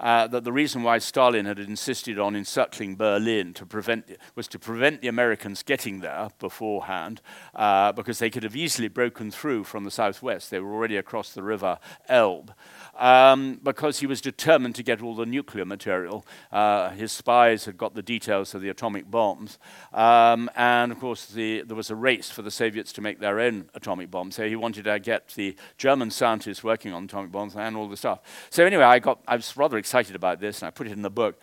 [0.00, 4.58] uh, that the reason why Stalin had insisted on encircling Berlin to prevent, was to
[4.58, 7.20] prevent the Americans getting there beforehand,
[7.54, 10.50] uh, because they could have easily broken through from the southwest.
[10.50, 11.78] They were already across the river
[12.08, 12.52] Elbe
[12.98, 16.24] um, because he was determined to get all the nuclear material.
[16.50, 19.58] Uh, his spies had got the details of the atomic bombs.
[19.92, 23.38] Um, and of course, the, there was a race for the Soviets to make their
[23.38, 24.36] own atomic bombs.
[24.36, 27.98] So he wanted to get the German scientists working on atomic bombs and all the
[27.98, 28.20] stuff.
[28.48, 31.02] So anyway, I, got, I was rather excited about this and I put it in
[31.02, 31.40] the book.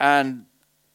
[0.00, 0.46] And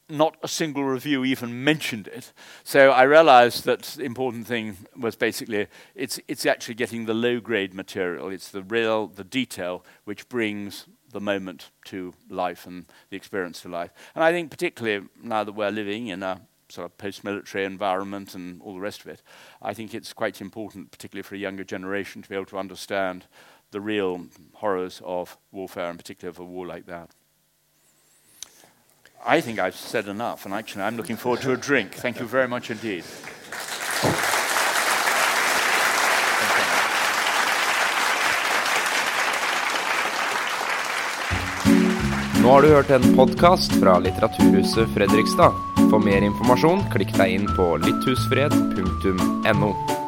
[0.08, 2.32] not a single review even mentioned it.
[2.62, 7.40] So I realized that the important thing was basically it's, it's actually getting the low
[7.40, 8.28] grade material.
[8.28, 13.68] It's the real, the detail, which brings the moment to life and the experience to
[13.68, 13.92] life.
[14.14, 18.60] And I think particularly now that we're living in a sort of post-military environment and
[18.60, 19.22] all the rest of it,
[19.62, 23.26] I think it's quite important, particularly for a younger generation, to be able to understand
[23.74, 27.10] the real horrors of warfare, and particularly of a war like that.
[29.26, 31.94] I think I've said enough, and actually, I'm looking forward to a drink.
[31.94, 33.04] Thank you very much indeed.
[42.42, 45.52] Nå har du hørt en podkast fra Litteraturhuset Fredrikstad.
[45.90, 50.03] For mer informasjon, klikk deg inn på lytthusfred.no.